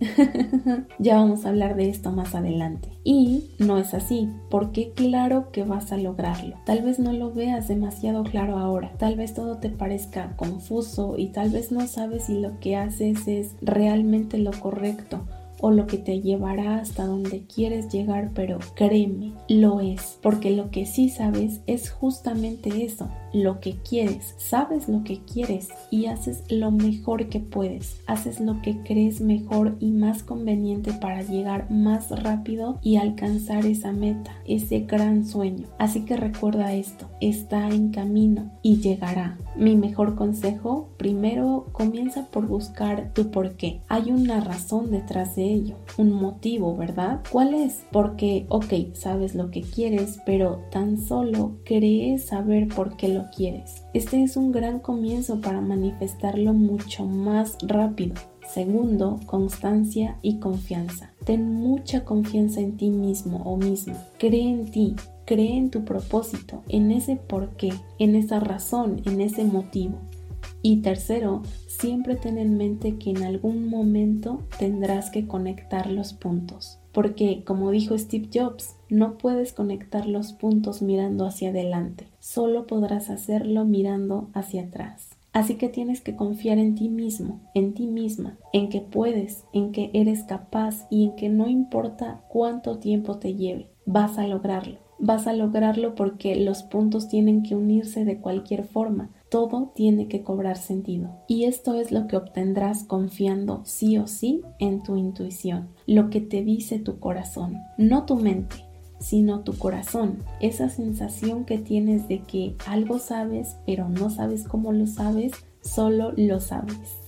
ya 1.00 1.16
vamos 1.16 1.46
a 1.46 1.50
hablar 1.50 1.76
de 1.76 1.90
esto 1.90 2.12
más 2.12 2.36
adelante. 2.36 2.90
Y 3.12 3.50
no 3.58 3.80
es 3.80 3.96
así, 3.96 4.30
porque 4.52 4.92
claro 4.92 5.50
que 5.52 5.64
vas 5.64 5.92
a 5.92 5.98
lograrlo. 5.98 6.58
Tal 6.64 6.84
vez 6.84 7.00
no 7.00 7.12
lo 7.12 7.34
veas 7.34 7.68
demasiado 7.68 8.24
claro 8.24 8.60
ahora, 8.60 8.92
tal 9.00 9.16
vez 9.16 9.34
todo 9.34 9.58
te 9.58 9.70
parezca 9.70 10.36
confuso 10.36 11.16
y 11.18 11.30
tal 11.30 11.50
vez 11.50 11.72
no 11.72 11.88
sabes 11.88 12.26
si 12.26 12.40
lo 12.40 12.60
que 12.60 12.76
haces 12.76 13.28
es 13.28 13.56
realmente 13.62 14.38
lo 14.38 14.52
correcto 14.52 15.22
o 15.60 15.72
lo 15.72 15.88
que 15.88 15.98
te 15.98 16.22
llevará 16.22 16.78
hasta 16.78 17.06
donde 17.06 17.44
quieres 17.44 17.90
llegar, 17.90 18.32
pero 18.34 18.60
créeme, 18.76 19.34
lo 19.48 19.82
es, 19.82 20.18
porque 20.22 20.52
lo 20.52 20.72
que 20.72 20.86
sí 20.86 21.10
sabes 21.10 21.62
es 21.68 21.90
justamente 21.90 22.86
eso, 22.86 23.10
lo 23.34 23.60
que 23.60 23.76
quieres, 23.78 24.36
sabes 24.38 24.88
lo 24.88 25.04
que 25.04 25.20
quieres 25.20 25.70
y 25.92 26.08
haces 26.08 26.44
lo 26.50 26.72
mejor 26.72 27.30
que 27.30 27.40
puedes, 27.40 28.02
haces 28.08 28.40
lo 28.40 28.62
que 28.62 28.78
crees 28.84 29.22
mejor 29.22 29.76
y 29.80 29.92
más 29.92 30.24
conveniente 30.24 30.94
para 30.94 31.22
llegar 31.22 31.70
más 31.70 32.10
rápido 32.24 32.80
y 32.82 32.98
alcanzar 32.98 33.66
esa 33.66 33.92
meta, 33.92 34.32
ese 34.46 34.82
gran 34.82 35.26
sueño. 35.26 35.68
Así 35.78 36.06
que 36.06 36.18
recuerda 36.18 36.74
esto, 36.74 37.08
está 37.22 37.70
en 37.70 37.92
camino 37.92 38.52
y 38.62 38.78
llegará. 38.78 39.38
Mi 39.56 39.76
mejor 39.76 40.16
consejo, 40.16 40.90
primero 40.98 41.68
comienza 41.72 42.28
por 42.28 42.48
buscar 42.48 43.14
tu 43.14 43.32
por 43.32 43.54
qué. 43.54 43.82
Hay 43.90 44.12
una 44.12 44.40
razón 44.40 44.92
detrás 44.92 45.36
de 45.36 45.49
un 45.98 46.12
motivo, 46.12 46.76
¿verdad? 46.76 47.22
¿Cuál 47.32 47.54
es? 47.54 47.86
Porque, 47.92 48.46
ok, 48.50 48.94
sabes 48.94 49.36
lo 49.36 49.52
que 49.52 49.62
quieres, 49.62 50.20
pero 50.26 50.62
tan 50.72 50.98
solo 50.98 51.58
crees 51.64 52.26
saber 52.26 52.68
por 52.68 52.96
qué 52.98 53.10
lo 53.10 53.26
quieres. 53.36 53.84
Este 53.94 54.24
es 54.24 54.38
un 54.38 54.52
gran 54.52 54.80
comienzo 54.80 55.42
para 55.42 55.62
manifestarlo 55.62 56.54
mucho 56.54 57.06
más 57.06 57.58
rápido. 57.62 58.16
Segundo, 58.48 59.20
constancia 59.28 60.18
y 60.24 60.40
confianza. 60.40 61.14
Ten 61.24 61.54
mucha 61.54 62.04
confianza 62.04 62.62
en 62.62 62.78
ti 62.78 62.90
mismo 62.90 63.44
o 63.44 63.58
misma. 63.58 63.96
Cree 64.18 64.50
en 64.50 64.72
ti, 64.72 64.96
cree 65.26 65.56
en 65.56 65.70
tu 65.70 65.86
propósito, 65.86 66.64
en 66.68 66.90
ese 66.92 67.16
por 67.16 67.50
qué, 67.50 67.72
en 68.00 68.16
esa 68.16 68.40
razón, 68.40 69.04
en 69.06 69.22
ese 69.22 69.44
motivo. 69.44 70.00
Y 70.62 70.82
tercero, 70.82 71.42
siempre 71.68 72.16
ten 72.16 72.38
en 72.38 72.58
mente 72.58 72.98
que 72.98 73.12
en 73.12 73.24
algún 73.24 73.70
momento 73.70 74.42
tendrás 74.58 75.10
que 75.10 75.26
conectar 75.26 75.90
los 75.90 76.14
puntos. 76.14 76.80
Porque, 76.92 77.44
como 77.46 77.72
dijo 77.72 77.98
Steve 77.98 78.30
Jobs, 78.34 78.76
no 78.90 79.18
puedes 79.18 79.54
conectar 79.54 80.06
los 80.06 80.34
puntos 80.34 80.82
mirando 80.82 81.26
hacia 81.26 81.50
adelante, 81.50 82.08
solo 82.20 82.68
podrás 82.68 83.10
hacerlo 83.10 83.64
mirando 83.64 84.30
hacia 84.34 84.64
atrás. 84.64 85.10
Así 85.32 85.56
que 85.56 85.70
tienes 85.70 86.02
que 86.02 86.16
confiar 86.16 86.58
en 86.58 86.74
ti 86.76 86.90
mismo, 86.90 87.40
en 87.54 87.74
ti 87.74 87.86
misma, 87.86 88.38
en 88.52 88.70
que 88.70 88.82
puedes, 88.82 89.46
en 89.54 89.72
que 89.72 89.92
eres 89.94 90.24
capaz 90.24 90.88
y 90.90 91.06
en 91.06 91.16
que 91.16 91.30
no 91.30 91.48
importa 91.48 92.24
cuánto 92.30 92.80
tiempo 92.80 93.18
te 93.18 93.36
lleve, 93.36 93.70
vas 93.86 94.18
a 94.18 94.26
lograrlo. 94.26 94.80
Vas 94.98 95.28
a 95.28 95.34
lograrlo 95.34 95.96
porque 95.96 96.36
los 96.36 96.64
puntos 96.64 97.08
tienen 97.08 97.44
que 97.44 97.56
unirse 97.56 98.04
de 98.04 98.18
cualquier 98.20 98.66
forma, 98.66 99.12
todo 99.30 99.72
tiene 99.76 100.08
que 100.08 100.24
cobrar 100.24 100.58
sentido. 100.58 101.10
Y 101.28 101.46
esto 101.46 101.76
es 101.76 101.92
lo 101.92 102.08
que 102.08 102.18
obtendrás 102.18 102.84
confiando 102.84 103.62
sí 103.66 103.98
o 103.98 104.08
sí 104.08 104.42
en 104.60 104.84
tu 104.84 104.98
intuición, 104.98 105.70
lo 105.86 106.10
que 106.10 106.22
te 106.22 106.44
dice 106.44 106.80
tu 106.80 107.00
corazón, 107.00 107.58
no 107.78 108.06
tu 108.06 108.16
mente 108.16 108.70
sino 109.00 109.42
tu 109.42 109.58
corazón, 109.58 110.20
esa 110.42 110.70
sensación 110.70 111.46
que 111.46 111.58
tienes 111.58 112.08
de 112.08 112.22
que 112.22 112.56
algo 112.68 113.00
sabes 113.00 113.56
pero 113.66 113.90
no 113.90 114.10
sabes 114.10 114.44
cómo 114.44 114.72
lo 114.74 114.88
sabes, 114.88 115.32
solo 115.62 116.12
lo 116.16 116.40
sabes. 116.40 116.99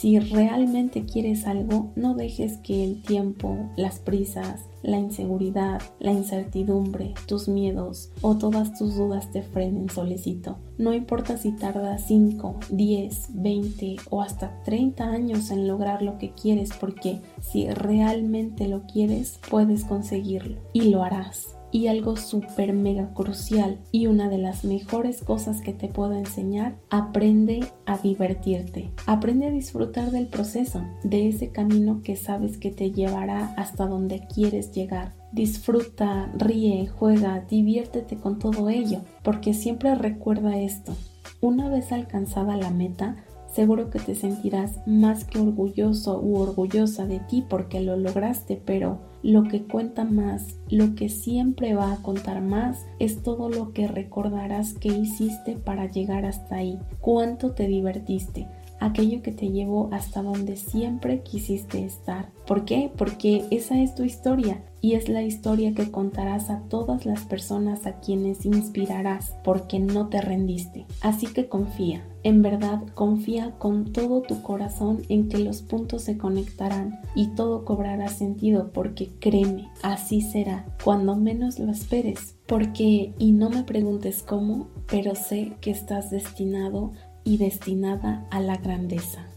Si 0.00 0.20
realmente 0.20 1.04
quieres 1.06 1.44
algo, 1.48 1.90
no 1.96 2.14
dejes 2.14 2.58
que 2.58 2.84
el 2.84 3.02
tiempo, 3.02 3.68
las 3.76 3.98
prisas, 3.98 4.66
la 4.84 4.96
inseguridad, 4.96 5.82
la 5.98 6.12
incertidumbre, 6.12 7.14
tus 7.26 7.48
miedos 7.48 8.12
o 8.20 8.36
todas 8.36 8.78
tus 8.78 8.94
dudas 8.94 9.32
te 9.32 9.42
frenen 9.42 9.90
solecito. 9.90 10.58
No 10.78 10.94
importa 10.94 11.36
si 11.36 11.50
tardas 11.50 12.04
5, 12.06 12.60
10, 12.70 13.42
20 13.42 13.96
o 14.10 14.22
hasta 14.22 14.62
30 14.62 15.02
años 15.02 15.50
en 15.50 15.66
lograr 15.66 16.00
lo 16.00 16.16
que 16.16 16.30
quieres 16.30 16.70
porque 16.78 17.20
si 17.40 17.68
realmente 17.68 18.68
lo 18.68 18.82
quieres 18.82 19.40
puedes 19.50 19.84
conseguirlo 19.84 20.60
y 20.72 20.90
lo 20.90 21.02
harás 21.02 21.57
y 21.70 21.88
algo 21.88 22.16
súper 22.16 22.72
mega 22.72 23.12
crucial 23.14 23.78
y 23.92 24.06
una 24.06 24.28
de 24.28 24.38
las 24.38 24.64
mejores 24.64 25.22
cosas 25.22 25.60
que 25.60 25.72
te 25.72 25.88
puedo 25.88 26.14
enseñar, 26.14 26.76
aprende 26.90 27.60
a 27.86 27.98
divertirte. 27.98 28.90
Aprende 29.06 29.46
a 29.46 29.50
disfrutar 29.50 30.10
del 30.10 30.28
proceso, 30.28 30.82
de 31.04 31.28
ese 31.28 31.50
camino 31.50 32.00
que 32.02 32.16
sabes 32.16 32.58
que 32.58 32.70
te 32.70 32.92
llevará 32.92 33.54
hasta 33.56 33.86
donde 33.86 34.26
quieres 34.32 34.72
llegar. 34.72 35.14
Disfruta, 35.32 36.32
ríe, 36.36 36.86
juega, 36.86 37.44
diviértete 37.48 38.16
con 38.16 38.38
todo 38.38 38.68
ello, 38.70 39.00
porque 39.22 39.52
siempre 39.52 39.94
recuerda 39.94 40.58
esto. 40.58 40.94
Una 41.40 41.68
vez 41.68 41.92
alcanzada 41.92 42.56
la 42.56 42.70
meta, 42.70 43.16
seguro 43.52 43.90
que 43.90 43.98
te 43.98 44.14
sentirás 44.14 44.80
más 44.86 45.24
que 45.24 45.38
orgulloso 45.38 46.20
u 46.20 46.38
orgullosa 46.38 47.06
de 47.06 47.20
ti 47.20 47.44
porque 47.48 47.80
lo 47.80 47.96
lograste, 47.96 48.60
pero 48.64 49.00
lo 49.22 49.44
que 49.44 49.64
cuenta 49.64 50.04
más, 50.04 50.56
lo 50.68 50.94
que 50.94 51.08
siempre 51.08 51.74
va 51.74 51.92
a 51.92 52.02
contar 52.02 52.40
más, 52.40 52.86
es 52.98 53.22
todo 53.22 53.48
lo 53.48 53.72
que 53.72 53.88
recordarás 53.88 54.74
que 54.74 54.88
hiciste 54.88 55.56
para 55.56 55.86
llegar 55.86 56.24
hasta 56.24 56.56
ahí, 56.56 56.78
cuánto 57.00 57.52
te 57.52 57.66
divertiste, 57.66 58.48
aquello 58.80 59.22
que 59.22 59.32
te 59.32 59.50
llevó 59.50 59.88
hasta 59.92 60.22
donde 60.22 60.56
siempre 60.56 61.22
quisiste 61.22 61.84
estar. 61.84 62.30
¿Por 62.46 62.64
qué? 62.64 62.90
Porque 62.96 63.44
esa 63.50 63.80
es 63.80 63.94
tu 63.94 64.04
historia 64.04 64.62
y 64.80 64.94
es 64.94 65.08
la 65.08 65.22
historia 65.22 65.74
que 65.74 65.90
contarás 65.90 66.50
a 66.50 66.60
todas 66.68 67.04
las 67.04 67.22
personas 67.22 67.86
a 67.86 68.00
quienes 68.00 68.46
inspirarás 68.46 69.34
porque 69.44 69.78
no 69.78 70.08
te 70.08 70.20
rendiste. 70.20 70.86
Así 71.00 71.26
que 71.26 71.48
confía, 71.48 72.04
en 72.22 72.42
verdad 72.42 72.82
confía 72.94 73.52
con 73.58 73.92
todo 73.92 74.22
tu 74.22 74.42
corazón 74.42 75.02
en 75.08 75.28
que 75.28 75.38
los 75.38 75.62
puntos 75.62 76.02
se 76.02 76.16
conectarán 76.16 77.00
y 77.14 77.28
todo 77.28 77.64
cobrará 77.64 78.08
sentido 78.08 78.70
porque 78.72 79.10
créeme, 79.18 79.68
así 79.82 80.20
será 80.20 80.64
cuando 80.84 81.16
menos 81.16 81.58
lo 81.58 81.72
esperes. 81.72 82.36
Porque, 82.46 83.12
y 83.18 83.32
no 83.32 83.50
me 83.50 83.62
preguntes 83.62 84.22
cómo, 84.22 84.68
pero 84.86 85.14
sé 85.14 85.52
que 85.60 85.70
estás 85.70 86.10
destinado 86.10 86.92
y 87.24 87.38
destinada 87.38 88.26
a 88.30 88.40
la 88.40 88.56
grandeza. 88.56 89.28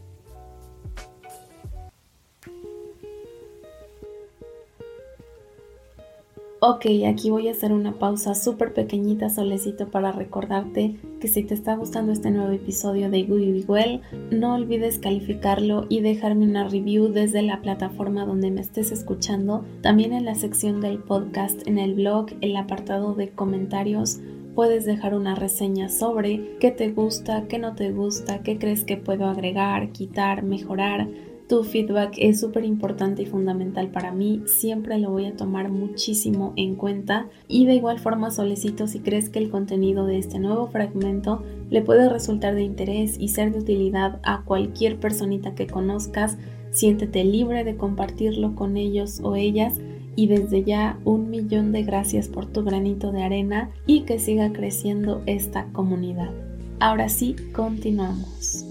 Ok, 6.64 6.86
aquí 7.08 7.32
voy 7.32 7.48
a 7.48 7.54
hacer 7.54 7.74
una 7.74 7.94
pausa 7.98 8.36
súper 8.36 8.72
pequeñita, 8.72 9.32
solecito, 9.32 9.90
para 9.90 10.12
recordarte 10.12 10.96
que 11.20 11.28
si 11.28 11.42
te 11.42 11.56
está 11.56 11.76
gustando 11.76 12.12
este 12.12 12.30
nuevo 12.30 12.52
episodio 12.52 13.10
de 13.10 13.24
Gooey 13.24 13.66
Well, 13.68 14.02
no 14.30 14.54
olvides 14.54 15.00
calificarlo 15.00 15.88
y 15.90 16.02
dejarme 16.02 16.46
una 16.46 16.68
review 16.68 17.08
desde 17.08 17.42
la 17.42 17.64
plataforma 17.64 18.28
donde 18.28 18.52
me 18.52 18.62
estés 18.62 18.92
escuchando. 18.92 19.66
También 19.82 20.14
en 20.14 20.24
la 20.24 20.36
sección 20.36 20.82
del 20.82 21.00
podcast, 21.00 21.68
en 21.68 21.80
el 21.80 21.96
blog, 21.96 22.28
el 22.42 22.56
apartado 22.56 23.16
de 23.16 23.30
comentarios, 23.30 24.20
puedes 24.56 24.86
dejar 24.86 25.14
una 25.14 25.36
reseña 25.36 25.90
sobre 25.90 26.58
qué 26.60 26.72
te 26.72 26.92
gusta, 26.92 27.48
qué 27.48 27.60
no 27.60 27.76
te 27.76 27.92
gusta, 27.92 28.44
qué 28.44 28.58
crees 28.58 28.84
que 28.84 28.98
puedo 28.98 29.26
agregar, 29.26 29.92
quitar, 29.92 30.44
mejorar. 30.44 31.08
Tu 31.48 31.64
feedback 31.66 32.14
es 32.18 32.40
súper 32.40 32.64
importante 32.64 33.24
y 33.24 33.26
fundamental 33.26 33.90
para 33.90 34.14
mí, 34.14 34.42
siempre 34.46 34.98
lo 34.98 35.12
voy 35.12 35.26
a 35.26 35.36
tomar 35.36 35.70
muchísimo 35.70 36.54
en 36.56 36.76
cuenta. 36.76 37.28
Y 37.50 37.66
de 37.66 37.76
igual 37.76 38.00
forma 38.00 38.32
solicito 38.32 38.88
si 38.88 39.00
crees 39.00 39.30
que 39.30 39.40
el 39.40 39.50
contenido 39.50 40.06
de 40.06 40.18
este 40.18 40.40
nuevo 40.40 40.68
fragmento 40.68 41.44
le 41.70 41.82
puede 41.82 42.08
resultar 42.08 42.56
de 42.56 42.64
interés 42.64 43.18
y 43.20 43.30
ser 43.30 43.52
de 43.52 43.60
utilidad 43.60 44.22
a 44.24 44.44
cualquier 44.44 44.98
personita 44.98 45.54
que 45.54 45.68
conozcas, 45.68 46.38
siéntete 46.72 47.26
libre 47.26 47.66
de 47.66 47.76
compartirlo 47.76 48.56
con 48.56 48.78
ellos 48.78 49.20
o 49.22 49.36
ellas 49.36 49.82
y 50.16 50.28
desde 50.28 50.64
ya 50.64 51.00
un 51.06 51.30
millón 51.30 51.72
de 51.72 51.84
gracias 51.84 52.28
por 52.28 52.46
tu 52.46 52.64
granito 52.64 53.12
de 53.12 53.24
arena 53.24 53.72
y 53.86 54.02
que 54.02 54.20
siga 54.20 54.52
creciendo 54.52 55.22
esta 55.26 55.66
comunidad. 55.72 56.32
Ahora 56.80 57.10
sí, 57.10 57.36
continuamos. 57.54 58.66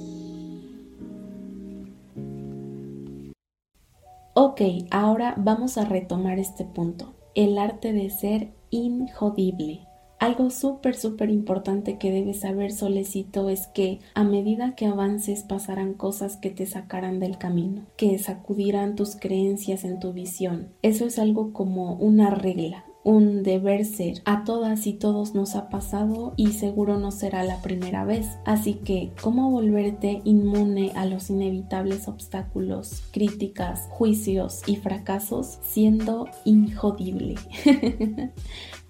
Ok, 4.35 4.61
ahora 4.91 5.35
vamos 5.37 5.77
a 5.77 5.85
retomar 5.85 6.39
este 6.39 6.65
punto, 6.65 7.15
el 7.35 7.59
arte 7.59 7.93
de 7.93 8.11
ser 8.11 8.53
injodible. 8.71 9.90
Algo 10.21 10.51
súper, 10.51 10.97
súper 10.97 11.31
importante 11.31 11.97
que 11.97 12.13
debes 12.13 12.41
saber, 12.41 12.73
Solecito, 12.73 13.49
es 13.49 13.69
que 13.69 14.01
a 14.15 14.23
medida 14.23 14.75
que 14.75 14.85
avances 14.85 15.45
pasarán 15.45 15.95
cosas 15.95 16.37
que 16.37 16.51
te 16.51 16.67
sacarán 16.67 17.21
del 17.21 17.39
camino, 17.39 17.87
que 17.97 18.19
sacudirán 18.19 18.97
tus 18.97 19.17
creencias 19.17 19.83
en 19.83 19.99
tu 19.99 20.13
visión. 20.13 20.69
Eso 20.83 21.07
es 21.07 21.19
algo 21.19 21.55
como 21.55 21.95
una 21.95 22.29
regla, 22.29 22.85
un 23.03 23.43
deber 23.43 23.87
ser. 23.87 24.21
A 24.27 24.45
todas 24.45 24.87
y 24.87 24.93
todos 24.93 25.35
nos 25.35 25.57
ha 25.57 25.71
pasado 25.71 26.35
y 26.37 26.49
seguro 26.49 26.99
no 26.99 27.13
será 27.13 27.43
la 27.43 27.63
primera 27.63 28.05
vez. 28.05 28.27
Así 28.45 28.75
que, 28.75 29.13
¿cómo 29.23 29.51
volverte 29.51 30.21
inmune 30.25 30.93
a 30.97 31.07
los 31.07 31.31
inevitables 31.31 32.09
obstáculos, 32.09 33.05
críticas, 33.11 33.89
juicios 33.89 34.61
y 34.67 34.77
fracasos 34.77 35.61
siendo 35.63 36.29
injodible? 36.45 37.37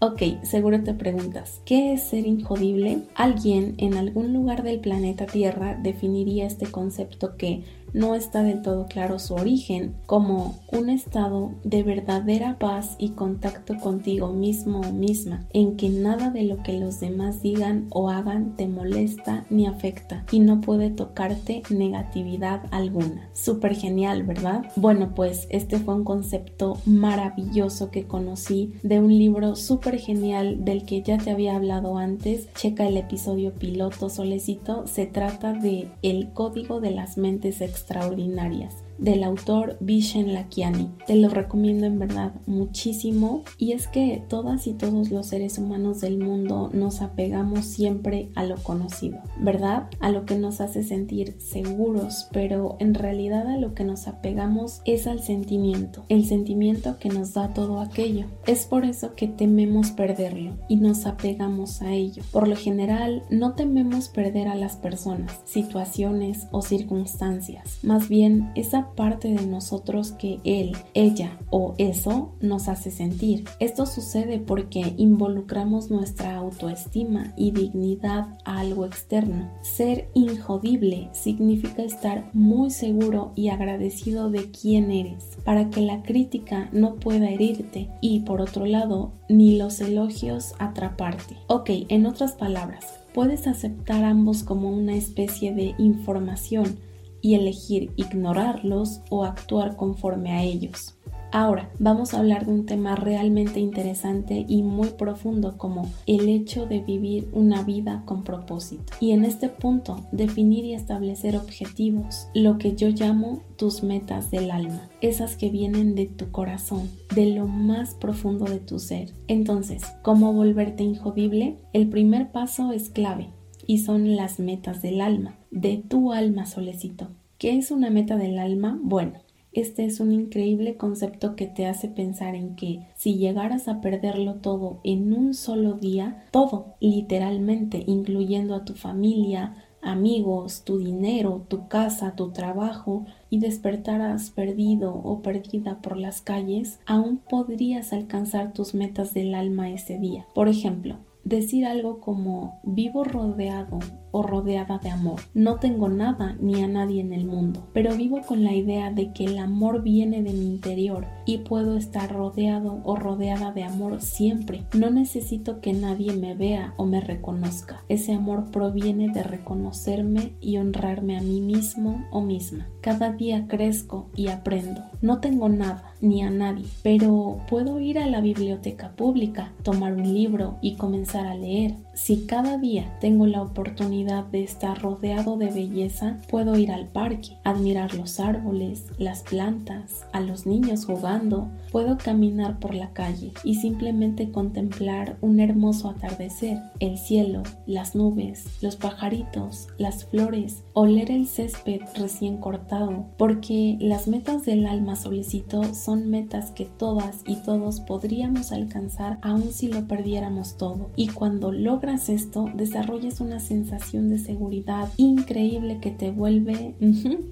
Ok, 0.02 0.22
seguro 0.44 0.82
te 0.82 0.94
preguntas, 0.94 1.60
¿qué 1.66 1.92
es 1.92 2.04
ser 2.04 2.26
injodible? 2.26 3.02
Alguien 3.14 3.74
en 3.76 3.98
algún 3.98 4.32
lugar 4.32 4.62
del 4.62 4.80
planeta 4.80 5.26
Tierra 5.26 5.78
definiría 5.82 6.46
este 6.46 6.64
concepto 6.64 7.36
que 7.36 7.64
no 7.92 8.14
está 8.14 8.42
del 8.42 8.62
todo 8.62 8.86
claro 8.86 9.18
su 9.18 9.34
origen, 9.34 9.94
como 10.06 10.58
un 10.72 10.90
estado 10.90 11.52
de 11.64 11.82
verdadera 11.82 12.58
paz 12.58 12.96
y 12.98 13.10
contacto 13.10 13.76
contigo 13.78 14.28
mismo 14.32 14.80
o 14.80 14.92
misma, 14.92 15.46
en 15.52 15.76
que 15.76 15.88
nada 15.88 16.30
de 16.30 16.44
lo 16.44 16.62
que 16.62 16.78
los 16.78 17.00
demás 17.00 17.42
digan 17.42 17.86
o 17.90 18.10
hagan 18.10 18.56
te 18.56 18.68
molesta 18.68 19.44
ni 19.50 19.66
afecta 19.66 20.24
y 20.30 20.40
no 20.40 20.60
puede 20.60 20.90
tocarte 20.90 21.62
negatividad 21.70 22.62
alguna. 22.70 23.28
Súper 23.32 23.74
genial, 23.74 24.22
¿verdad? 24.22 24.64
Bueno, 24.76 25.14
pues 25.14 25.46
este 25.50 25.78
fue 25.78 25.94
un 25.94 26.04
concepto 26.04 26.78
maravilloso 26.86 27.90
que 27.90 28.06
conocí 28.06 28.74
de 28.82 29.00
un 29.00 29.16
libro 29.16 29.56
súper 29.56 29.98
genial 29.98 30.64
del 30.64 30.84
que 30.84 31.02
ya 31.02 31.18
te 31.18 31.30
había 31.30 31.56
hablado 31.56 31.98
antes. 31.98 32.52
Checa 32.54 32.86
el 32.86 32.96
episodio 32.96 33.54
piloto 33.54 34.08
solecito. 34.08 34.86
Se 34.86 35.06
trata 35.06 35.52
de 35.52 35.88
El 36.02 36.32
Código 36.32 36.80
de 36.80 36.90
las 36.90 37.16
Mentes 37.16 37.60
extraordinarias 37.80 38.74
del 39.00 39.24
autor 39.24 39.76
Vishen 39.80 40.32
Lakiani. 40.34 40.90
Te 41.06 41.16
lo 41.16 41.28
recomiendo 41.28 41.86
en 41.86 41.98
verdad 41.98 42.32
muchísimo 42.46 43.42
y 43.58 43.72
es 43.72 43.88
que 43.88 44.22
todas 44.28 44.66
y 44.66 44.74
todos 44.74 45.10
los 45.10 45.26
seres 45.26 45.58
humanos 45.58 46.00
del 46.00 46.18
mundo 46.18 46.70
nos 46.72 47.00
apegamos 47.00 47.64
siempre 47.64 48.30
a 48.34 48.44
lo 48.44 48.56
conocido, 48.56 49.18
¿verdad? 49.38 49.88
A 50.00 50.10
lo 50.10 50.26
que 50.26 50.36
nos 50.36 50.60
hace 50.60 50.82
sentir 50.82 51.36
seguros, 51.38 52.28
pero 52.32 52.76
en 52.78 52.94
realidad 52.94 53.46
a 53.48 53.56
lo 53.56 53.74
que 53.74 53.84
nos 53.84 54.06
apegamos 54.06 54.82
es 54.84 55.06
al 55.06 55.22
sentimiento, 55.22 56.04
el 56.08 56.26
sentimiento 56.26 56.98
que 56.98 57.08
nos 57.08 57.32
da 57.34 57.54
todo 57.54 57.80
aquello. 57.80 58.26
Es 58.46 58.66
por 58.66 58.84
eso 58.84 59.14
que 59.14 59.28
tememos 59.28 59.90
perderlo 59.90 60.52
y 60.68 60.76
nos 60.76 61.06
apegamos 61.06 61.82
a 61.82 61.92
ello. 61.92 62.22
Por 62.30 62.48
lo 62.48 62.56
general, 62.56 63.22
no 63.30 63.54
tememos 63.54 64.08
perder 64.08 64.48
a 64.48 64.54
las 64.54 64.76
personas, 64.76 65.40
situaciones 65.44 66.46
o 66.50 66.62
circunstancias. 66.62 67.78
Más 67.82 68.08
bien, 68.08 68.50
esa 68.54 68.89
parte 68.94 69.28
de 69.28 69.46
nosotros 69.46 70.12
que 70.12 70.40
él, 70.44 70.76
ella 70.94 71.38
o 71.50 71.74
eso 71.78 72.32
nos 72.40 72.68
hace 72.68 72.90
sentir. 72.90 73.44
Esto 73.58 73.86
sucede 73.86 74.38
porque 74.38 74.94
involucramos 74.96 75.90
nuestra 75.90 76.36
autoestima 76.36 77.32
y 77.36 77.50
dignidad 77.52 78.38
a 78.44 78.60
algo 78.60 78.86
externo. 78.86 79.50
Ser 79.62 80.08
injodible 80.14 81.08
significa 81.12 81.82
estar 81.82 82.30
muy 82.32 82.70
seguro 82.70 83.32
y 83.34 83.48
agradecido 83.48 84.30
de 84.30 84.50
quién 84.50 84.90
eres, 84.90 85.38
para 85.44 85.70
que 85.70 85.80
la 85.80 86.02
crítica 86.02 86.68
no 86.72 86.96
pueda 86.96 87.30
herirte 87.30 87.88
y 88.00 88.20
por 88.20 88.40
otro 88.40 88.66
lado, 88.66 89.12
ni 89.28 89.56
los 89.56 89.80
elogios 89.80 90.54
atraparte. 90.58 91.36
Ok, 91.46 91.70
en 91.88 92.06
otras 92.06 92.32
palabras, 92.32 93.00
puedes 93.14 93.46
aceptar 93.46 94.04
ambos 94.04 94.42
como 94.42 94.70
una 94.70 94.94
especie 94.94 95.54
de 95.54 95.74
información 95.78 96.78
y 97.22 97.34
elegir 97.34 97.92
ignorarlos 97.96 99.00
o 99.10 99.24
actuar 99.24 99.76
conforme 99.76 100.32
a 100.32 100.42
ellos. 100.42 100.96
Ahora, 101.32 101.70
vamos 101.78 102.12
a 102.12 102.18
hablar 102.18 102.44
de 102.44 102.52
un 102.52 102.66
tema 102.66 102.96
realmente 102.96 103.60
interesante 103.60 104.44
y 104.48 104.64
muy 104.64 104.88
profundo 104.88 105.56
como 105.58 105.88
el 106.06 106.28
hecho 106.28 106.66
de 106.66 106.80
vivir 106.80 107.28
una 107.32 107.62
vida 107.62 108.02
con 108.04 108.24
propósito. 108.24 108.92
Y 108.98 109.12
en 109.12 109.24
este 109.24 109.48
punto, 109.48 110.04
definir 110.10 110.64
y 110.64 110.74
establecer 110.74 111.36
objetivos, 111.36 112.26
lo 112.34 112.58
que 112.58 112.74
yo 112.74 112.88
llamo 112.88 113.42
tus 113.56 113.84
metas 113.84 114.32
del 114.32 114.50
alma, 114.50 114.88
esas 115.00 115.36
que 115.36 115.50
vienen 115.50 115.94
de 115.94 116.06
tu 116.06 116.32
corazón, 116.32 116.90
de 117.14 117.26
lo 117.26 117.46
más 117.46 117.94
profundo 117.94 118.46
de 118.46 118.58
tu 118.58 118.80
ser. 118.80 119.12
Entonces, 119.28 119.82
¿cómo 120.02 120.32
volverte 120.32 120.82
injodible? 120.82 121.58
El 121.72 121.88
primer 121.88 122.32
paso 122.32 122.72
es 122.72 122.90
clave 122.90 123.28
y 123.70 123.78
son 123.78 124.16
las 124.16 124.40
metas 124.40 124.82
del 124.82 125.00
alma, 125.00 125.38
de 125.52 125.76
tu 125.76 126.12
alma 126.12 126.44
solecito. 126.44 127.06
¿Qué 127.38 127.56
es 127.56 127.70
una 127.70 127.88
meta 127.88 128.16
del 128.16 128.40
alma? 128.40 128.76
Bueno, 128.82 129.20
este 129.52 129.84
es 129.84 130.00
un 130.00 130.10
increíble 130.10 130.76
concepto 130.76 131.36
que 131.36 131.46
te 131.46 131.66
hace 131.66 131.86
pensar 131.86 132.34
en 132.34 132.56
que 132.56 132.88
si 132.96 133.14
llegaras 133.14 133.68
a 133.68 133.80
perderlo 133.80 134.34
todo 134.40 134.80
en 134.82 135.12
un 135.12 135.34
solo 135.34 135.74
día, 135.74 136.24
todo, 136.32 136.74
literalmente, 136.80 137.84
incluyendo 137.86 138.56
a 138.56 138.64
tu 138.64 138.74
familia, 138.74 139.54
amigos, 139.82 140.64
tu 140.64 140.78
dinero, 140.78 141.46
tu 141.46 141.68
casa, 141.68 142.16
tu 142.16 142.32
trabajo, 142.32 143.06
y 143.30 143.38
despertaras 143.38 144.32
perdido 144.32 144.96
o 144.96 145.22
perdida 145.22 145.80
por 145.80 145.96
las 145.96 146.22
calles, 146.22 146.80
aún 146.86 147.18
podrías 147.18 147.92
alcanzar 147.92 148.52
tus 148.52 148.74
metas 148.74 149.14
del 149.14 149.32
alma 149.36 149.70
ese 149.70 149.96
día. 149.96 150.26
Por 150.34 150.48
ejemplo, 150.48 150.96
decir 151.24 151.66
algo 151.66 152.00
como 152.00 152.60
vivo 152.64 153.04
rodeado 153.04 153.78
o 154.12 154.22
rodeada 154.22 154.78
de 154.78 154.90
amor. 154.90 155.20
No 155.34 155.56
tengo 155.56 155.88
nada 155.88 156.36
ni 156.40 156.62
a 156.62 156.68
nadie 156.68 157.00
en 157.00 157.12
el 157.12 157.26
mundo, 157.26 157.66
pero 157.72 157.94
vivo 157.96 158.20
con 158.26 158.44
la 158.44 158.54
idea 158.54 158.90
de 158.90 159.12
que 159.12 159.24
el 159.24 159.38
amor 159.38 159.82
viene 159.82 160.22
de 160.22 160.32
mi 160.32 160.46
interior 160.46 161.06
y 161.26 161.38
puedo 161.38 161.76
estar 161.76 162.12
rodeado 162.12 162.80
o 162.84 162.96
rodeada 162.96 163.52
de 163.52 163.64
amor 163.64 164.00
siempre. 164.00 164.64
No 164.74 164.90
necesito 164.90 165.60
que 165.60 165.72
nadie 165.72 166.12
me 166.14 166.34
vea 166.34 166.74
o 166.76 166.84
me 166.84 167.00
reconozca. 167.00 167.82
Ese 167.88 168.12
amor 168.12 168.50
proviene 168.50 169.08
de 169.08 169.22
reconocerme 169.22 170.32
y 170.40 170.58
honrarme 170.58 171.16
a 171.16 171.20
mí 171.20 171.40
mismo 171.40 172.04
o 172.10 172.20
misma. 172.20 172.68
Cada 172.80 173.12
día 173.12 173.46
crezco 173.46 174.08
y 174.16 174.28
aprendo. 174.28 174.82
No 175.02 175.20
tengo 175.20 175.48
nada 175.48 175.94
ni 176.00 176.22
a 176.22 176.30
nadie, 176.30 176.64
pero 176.82 177.40
puedo 177.48 177.78
ir 177.80 177.98
a 177.98 178.06
la 178.06 178.20
biblioteca 178.20 178.92
pública, 178.96 179.52
tomar 179.62 179.92
un 179.92 180.14
libro 180.14 180.56
y 180.62 180.76
comenzar 180.76 181.26
a 181.26 181.34
leer. 181.34 181.74
Si 181.94 182.26
cada 182.26 182.56
día 182.56 182.96
tengo 183.00 183.26
la 183.26 183.42
oportunidad 183.42 183.99
de 184.04 184.42
estar 184.42 184.80
rodeado 184.80 185.36
de 185.36 185.50
belleza, 185.50 186.16
puedo 186.30 186.56
ir 186.56 186.72
al 186.72 186.86
parque, 186.86 187.36
admirar 187.44 187.94
los 187.94 188.18
árboles, 188.18 188.86
las 188.98 189.22
plantas, 189.22 190.06
a 190.12 190.20
los 190.20 190.46
niños 190.46 190.86
jugando, 190.86 191.48
puedo 191.70 191.98
caminar 191.98 192.58
por 192.58 192.74
la 192.74 192.90
calle 192.92 193.32
y 193.44 193.56
simplemente 193.56 194.30
contemplar 194.30 195.18
un 195.20 195.38
hermoso 195.38 195.90
atardecer, 195.90 196.58
el 196.78 196.96
cielo, 196.96 197.42
las 197.66 197.94
nubes, 197.94 198.46
los 198.62 198.76
pajaritos, 198.76 199.68
las 199.76 200.06
flores, 200.06 200.62
oler 200.72 201.10
el 201.10 201.26
césped 201.26 201.82
recién 201.96 202.38
cortado, 202.38 203.04
porque 203.18 203.76
las 203.80 204.08
metas 204.08 204.46
del 204.46 204.66
alma 204.66 204.96
solicito 204.96 205.74
son 205.74 206.08
metas 206.08 206.52
que 206.52 206.64
todas 206.64 207.20
y 207.26 207.36
todos 207.36 207.80
podríamos 207.80 208.50
alcanzar 208.52 209.18
aun 209.20 209.52
si 209.52 209.68
lo 209.68 209.86
perdiéramos 209.86 210.56
todo. 210.56 210.88
Y 210.96 211.08
cuando 211.08 211.52
logras 211.52 212.08
esto, 212.08 212.48
desarrollas 212.54 213.20
una 213.20 213.40
sensación 213.40 213.89
de 213.92 214.18
seguridad 214.18 214.88
increíble 214.96 215.78
que 215.80 215.90
te 215.90 216.10
vuelve 216.10 216.74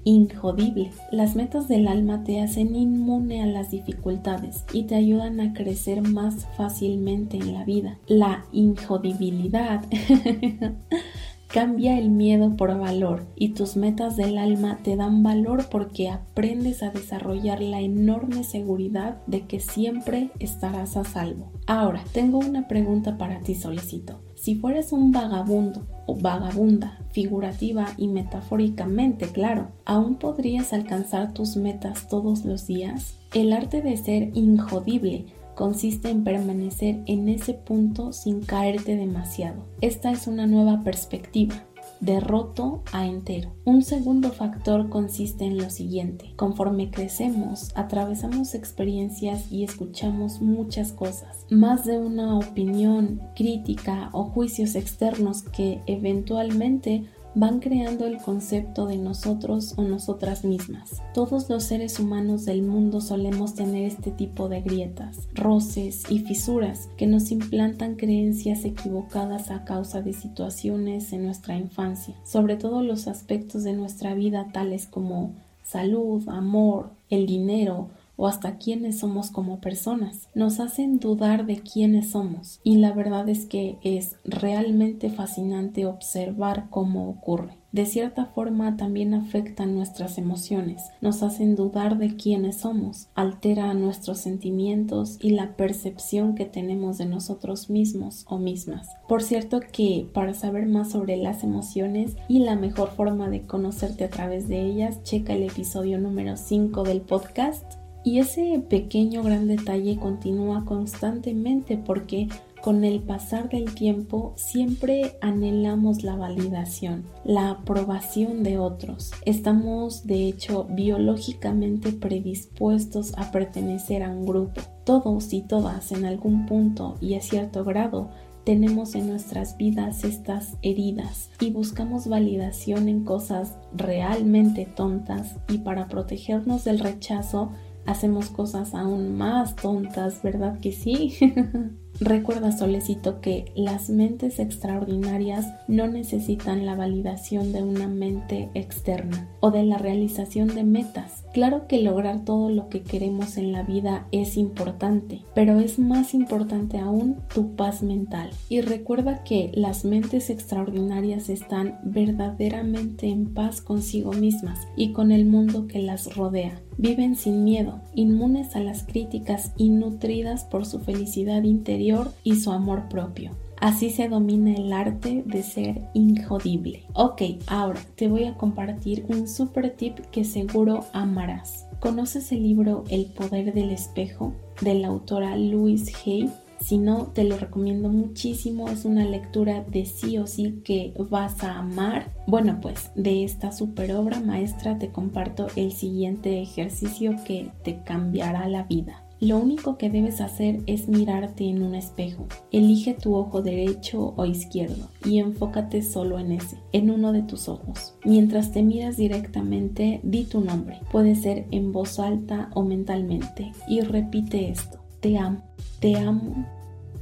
injodible. 0.03 0.91
Las 1.11 1.35
metas 1.35 1.67
del 1.67 1.87
alma 1.87 2.23
te 2.23 2.41
hacen 2.41 2.75
inmune 2.75 3.41
a 3.41 3.45
las 3.45 3.71
dificultades 3.71 4.65
y 4.73 4.83
te 4.83 4.95
ayudan 4.95 5.39
a 5.39 5.53
crecer 5.53 6.01
más 6.01 6.47
fácilmente 6.57 7.37
en 7.37 7.53
la 7.53 7.63
vida. 7.63 7.97
La 8.07 8.45
injodibilidad 8.51 9.85
Cambia 11.51 11.97
el 11.97 12.11
miedo 12.11 12.55
por 12.55 12.77
valor 12.77 13.25
y 13.35 13.49
tus 13.55 13.75
metas 13.75 14.15
del 14.15 14.37
alma 14.37 14.81
te 14.83 14.95
dan 14.95 15.23
valor 15.23 15.67
porque 15.71 16.07
aprendes 16.07 16.83
a 16.83 16.91
desarrollar 16.91 17.59
la 17.59 17.81
enorme 17.81 18.43
seguridad 18.43 19.17
de 19.25 19.47
que 19.47 19.59
siempre 19.59 20.29
estarás 20.37 20.95
a 20.95 21.03
salvo. 21.03 21.51
Ahora, 21.65 22.03
tengo 22.11 22.37
una 22.37 22.67
pregunta 22.67 23.17
para 23.17 23.39
ti, 23.39 23.55
solicito. 23.55 24.21
Si 24.35 24.53
fueras 24.53 24.93
un 24.93 25.11
vagabundo 25.11 25.87
o 26.05 26.15
vagabunda, 26.15 26.99
figurativa 27.13 27.87
y 27.97 28.09
metafóricamente, 28.09 29.29
claro, 29.29 29.69
¿aún 29.85 30.17
podrías 30.17 30.71
alcanzar 30.71 31.33
tus 31.33 31.57
metas 31.57 32.07
todos 32.09 32.45
los 32.45 32.67
días? 32.67 33.15
El 33.33 33.53
arte 33.53 33.81
de 33.81 33.97
ser 33.97 34.29
injodible 34.35 35.25
consiste 35.59 36.09
en 36.09 36.23
permanecer 36.23 37.01
en 37.05 37.27
ese 37.27 37.53
punto 37.53 38.13
sin 38.13 38.39
caerte 38.39 38.95
demasiado. 38.95 39.65
Esta 39.81 40.09
es 40.09 40.25
una 40.25 40.47
nueva 40.47 40.85
perspectiva 40.85 41.65
de 41.99 42.21
roto 42.21 42.81
a 42.93 43.05
entero. 43.05 43.51
Un 43.65 43.83
segundo 43.83 44.31
factor 44.31 44.87
consiste 44.87 45.43
en 45.43 45.57
lo 45.57 45.69
siguiente. 45.69 46.31
Conforme 46.37 46.91
crecemos, 46.91 47.71
atravesamos 47.75 48.55
experiencias 48.55 49.51
y 49.51 49.65
escuchamos 49.65 50.41
muchas 50.41 50.93
cosas, 50.93 51.45
más 51.49 51.83
de 51.83 51.97
una 51.97 52.37
opinión, 52.37 53.19
crítica 53.35 54.11
o 54.13 54.23
juicios 54.23 54.75
externos 54.75 55.41
que 55.41 55.81
eventualmente 55.87 57.03
van 57.35 57.59
creando 57.59 58.05
el 58.05 58.17
concepto 58.17 58.85
de 58.87 58.97
nosotros 58.97 59.73
o 59.77 59.83
nosotras 59.83 60.43
mismas. 60.43 61.01
Todos 61.13 61.49
los 61.49 61.63
seres 61.63 61.99
humanos 61.99 62.45
del 62.45 62.61
mundo 62.61 63.01
solemos 63.01 63.53
tener 63.53 63.85
este 63.85 64.11
tipo 64.11 64.49
de 64.49 64.61
grietas, 64.61 65.27
roces 65.33 66.09
y 66.09 66.19
fisuras 66.19 66.89
que 66.97 67.07
nos 67.07 67.31
implantan 67.31 67.95
creencias 67.95 68.65
equivocadas 68.65 69.51
a 69.51 69.63
causa 69.63 70.01
de 70.01 70.13
situaciones 70.13 71.13
en 71.13 71.25
nuestra 71.25 71.55
infancia, 71.55 72.15
sobre 72.23 72.55
todo 72.55 72.83
los 72.83 73.07
aspectos 73.07 73.63
de 73.63 73.73
nuestra 73.73 74.13
vida 74.13 74.47
tales 74.51 74.87
como 74.87 75.33
salud, 75.63 76.27
amor, 76.29 76.89
el 77.09 77.27
dinero, 77.27 77.89
o 78.19 78.27
hasta 78.27 78.57
quiénes 78.57 78.99
somos 78.99 79.31
como 79.31 79.61
personas. 79.61 80.27
Nos 80.35 80.59
hacen 80.59 80.99
dudar 80.99 81.45
de 81.45 81.61
quiénes 81.61 82.11
somos 82.11 82.59
y 82.63 82.75
la 82.75 82.91
verdad 82.91 83.29
es 83.29 83.45
que 83.45 83.77
es 83.81 84.17
realmente 84.25 85.09
fascinante 85.09 85.85
observar 85.85 86.67
cómo 86.69 87.09
ocurre. 87.09 87.57
De 87.71 87.85
cierta 87.85 88.25
forma 88.25 88.77
también 88.77 89.13
afectan 89.13 89.75
nuestras 89.75 90.17
emociones, 90.17 90.89
nos 91.01 91.21
hacen 91.21 91.55
dudar 91.55 91.99
de 91.99 92.15
quiénes 92.15 92.57
somos, 92.57 93.09
altera 93.13 93.73
nuestros 93.75 94.17
sentimientos 94.17 95.17
y 95.21 95.29
la 95.29 95.55
percepción 95.55 96.33
que 96.33 96.45
tenemos 96.45 96.97
de 96.97 97.05
nosotros 97.05 97.69
mismos 97.69 98.25
o 98.27 98.39
mismas. 98.39 98.89
Por 99.07 99.21
cierto 99.21 99.59
que 99.71 100.09
para 100.13 100.33
saber 100.33 100.65
más 100.65 100.91
sobre 100.91 101.15
las 101.15 101.43
emociones 101.43 102.17
y 102.27 102.39
la 102.39 102.55
mejor 102.55 102.89
forma 102.89 103.29
de 103.29 103.43
conocerte 103.43 104.03
a 104.03 104.09
través 104.09 104.47
de 104.47 104.65
ellas, 104.65 105.03
checa 105.03 105.33
el 105.33 105.43
episodio 105.43 105.99
número 105.99 106.37
5 106.37 106.83
del 106.83 107.01
podcast 107.01 107.78
y 108.03 108.19
ese 108.19 108.63
pequeño 108.69 109.23
gran 109.23 109.47
detalle 109.47 109.97
continúa 109.97 110.65
constantemente 110.65 111.77
porque 111.77 112.29
con 112.61 112.83
el 112.83 112.99
pasar 113.01 113.49
del 113.49 113.73
tiempo 113.73 114.33
siempre 114.35 115.17
anhelamos 115.21 116.03
la 116.03 116.15
validación, 116.15 117.05
la 117.23 117.51
aprobación 117.51 118.43
de 118.43 118.57
otros. 118.57 119.11
Estamos 119.25 120.05
de 120.05 120.27
hecho 120.27 120.67
biológicamente 120.69 121.93
predispuestos 121.93 123.13
a 123.17 123.31
pertenecer 123.31 124.03
a 124.03 124.09
un 124.09 124.25
grupo. 124.25 124.61
Todos 124.83 125.31
y 125.33 125.41
todas 125.41 125.91
en 125.91 126.05
algún 126.05 126.45
punto 126.45 126.95
y 126.99 127.13
a 127.13 127.21
cierto 127.21 127.63
grado 127.63 128.09
tenemos 128.43 128.95
en 128.95 129.07
nuestras 129.07 129.57
vidas 129.57 130.03
estas 130.03 130.57
heridas 130.61 131.29
y 131.39 131.51
buscamos 131.51 132.07
validación 132.07 132.89
en 132.89 133.03
cosas 133.03 133.57
realmente 133.73 134.65
tontas 134.65 135.35
y 135.47 135.59
para 135.59 135.87
protegernos 135.87 136.63
del 136.63 136.79
rechazo 136.79 137.51
hacemos 137.89 138.29
cosas 138.29 138.75
aún 138.75 139.17
más 139.17 139.55
tontas, 139.55 140.21
¿verdad 140.21 140.59
que 140.59 140.71
sí? 140.71 141.15
Recuerda, 141.99 142.51
Solecito, 142.51 143.19
que 143.19 143.51
las 143.55 143.89
mentes 143.89 144.39
extraordinarias 144.39 145.47
no 145.67 145.87
necesitan 145.87 146.65
la 146.65 146.75
validación 146.75 147.51
de 147.51 147.63
una 147.63 147.87
mente 147.87 148.49
externa 148.53 149.27
o 149.41 149.51
de 149.51 149.63
la 149.63 149.79
realización 149.79 150.53
de 150.53 150.63
metas. 150.63 151.25
Claro 151.33 151.67
que 151.67 151.81
lograr 151.81 152.23
todo 152.23 152.49
lo 152.49 152.69
que 152.69 152.83
queremos 152.83 153.37
en 153.37 153.51
la 153.51 153.63
vida 153.63 154.07
es 154.11 154.37
importante, 154.37 155.23
pero 155.33 155.59
es 155.59 155.77
más 155.77 156.13
importante 156.13 156.77
aún 156.77 157.17
tu 157.33 157.55
paz 157.55 157.81
mental. 157.81 158.29
Y 158.47 158.61
recuerda 158.61 159.23
que 159.23 159.51
las 159.55 159.83
mentes 159.83 160.29
extraordinarias 160.29 161.27
están 161.27 161.79
verdaderamente 161.83 163.07
en 163.07 163.33
paz 163.33 163.61
consigo 163.61 164.13
mismas 164.13 164.67
y 164.77 164.93
con 164.93 165.11
el 165.11 165.25
mundo 165.25 165.67
que 165.67 165.79
las 165.79 166.15
rodea. 166.15 166.61
Viven 166.81 167.17
sin 167.17 167.43
miedo, 167.43 167.81
inmunes 167.93 168.55
a 168.55 168.61
las 168.61 168.83
críticas 168.83 169.51
y 169.57 169.67
nutridas 169.67 170.45
por 170.45 170.65
su 170.65 170.79
felicidad 170.79 171.43
interior 171.43 172.13
y 172.23 172.37
su 172.37 172.53
amor 172.53 172.87
propio. 172.87 173.31
Así 173.59 173.89
se 173.89 174.07
domina 174.07 174.53
el 174.53 174.71
arte 174.71 175.23
de 175.25 175.43
ser 175.43 175.81
injodible. 175.93 176.85
Ok, 176.93 177.21
ahora 177.47 177.81
te 177.97 178.07
voy 178.07 178.23
a 178.23 178.35
compartir 178.35 179.05
un 179.09 179.27
super 179.27 179.75
tip 179.75 179.97
que 180.09 180.23
seguro 180.23 180.85
amarás. 180.93 181.67
¿Conoces 181.81 182.31
el 182.31 182.43
libro 182.43 182.85
El 182.89 183.07
poder 183.07 183.53
del 183.53 183.71
espejo 183.71 184.33
de 184.61 184.75
la 184.75 184.87
autora 184.87 185.35
Louise 185.35 185.91
Hay? 186.05 186.31
Si 186.59 186.77
no, 186.77 187.07
te 187.07 187.23
lo 187.23 187.37
recomiendo 187.37 187.89
muchísimo. 187.89 188.69
Es 188.69 188.85
una 188.85 189.05
lectura 189.05 189.63
de 189.63 189.85
sí 189.85 190.17
o 190.17 190.27
sí 190.27 190.61
que 190.63 190.93
vas 191.09 191.43
a 191.43 191.59
amar. 191.59 192.13
Bueno, 192.27 192.59
pues 192.61 192.91
de 192.95 193.23
esta 193.23 193.51
super 193.51 193.91
obra 193.93 194.19
maestra 194.19 194.77
te 194.77 194.91
comparto 194.91 195.47
el 195.55 195.71
siguiente 195.71 196.41
ejercicio 196.41 197.15
que 197.25 197.51
te 197.63 197.81
cambiará 197.83 198.47
la 198.47 198.63
vida. 198.63 199.03
Lo 199.21 199.37
único 199.37 199.77
que 199.77 199.89
debes 199.89 200.21
hacer 200.21 200.61
es 200.65 200.87
mirarte 200.87 201.43
en 201.43 201.61
un 201.61 201.75
espejo. 201.75 202.27
Elige 202.53 202.93
tu 202.93 203.15
ojo 203.15 203.41
derecho 203.41 204.13
o 204.15 204.25
izquierdo 204.25 204.87
y 205.03 205.19
enfócate 205.19 205.81
solo 205.81 206.19
en 206.19 206.31
ese, 206.31 206.57
en 206.71 206.89
uno 206.89 207.11
de 207.11 207.23
tus 207.23 207.49
ojos. 207.49 207.95
Mientras 208.05 208.53
te 208.53 208.63
miras 208.63 208.95
directamente, 208.95 209.99
di 210.03 210.23
tu 210.23 210.39
nombre. 210.39 210.79
Puede 210.89 211.15
ser 211.15 211.47
en 211.51 211.73
voz 211.73 211.99
alta 211.99 212.49
o 212.53 212.63
mentalmente 212.63 213.51
y 213.67 213.81
repite 213.81 214.51
esto. 214.51 214.79
Te 215.01 215.17
amo, 215.17 215.41
te 215.79 215.95
amo, 215.95 216.45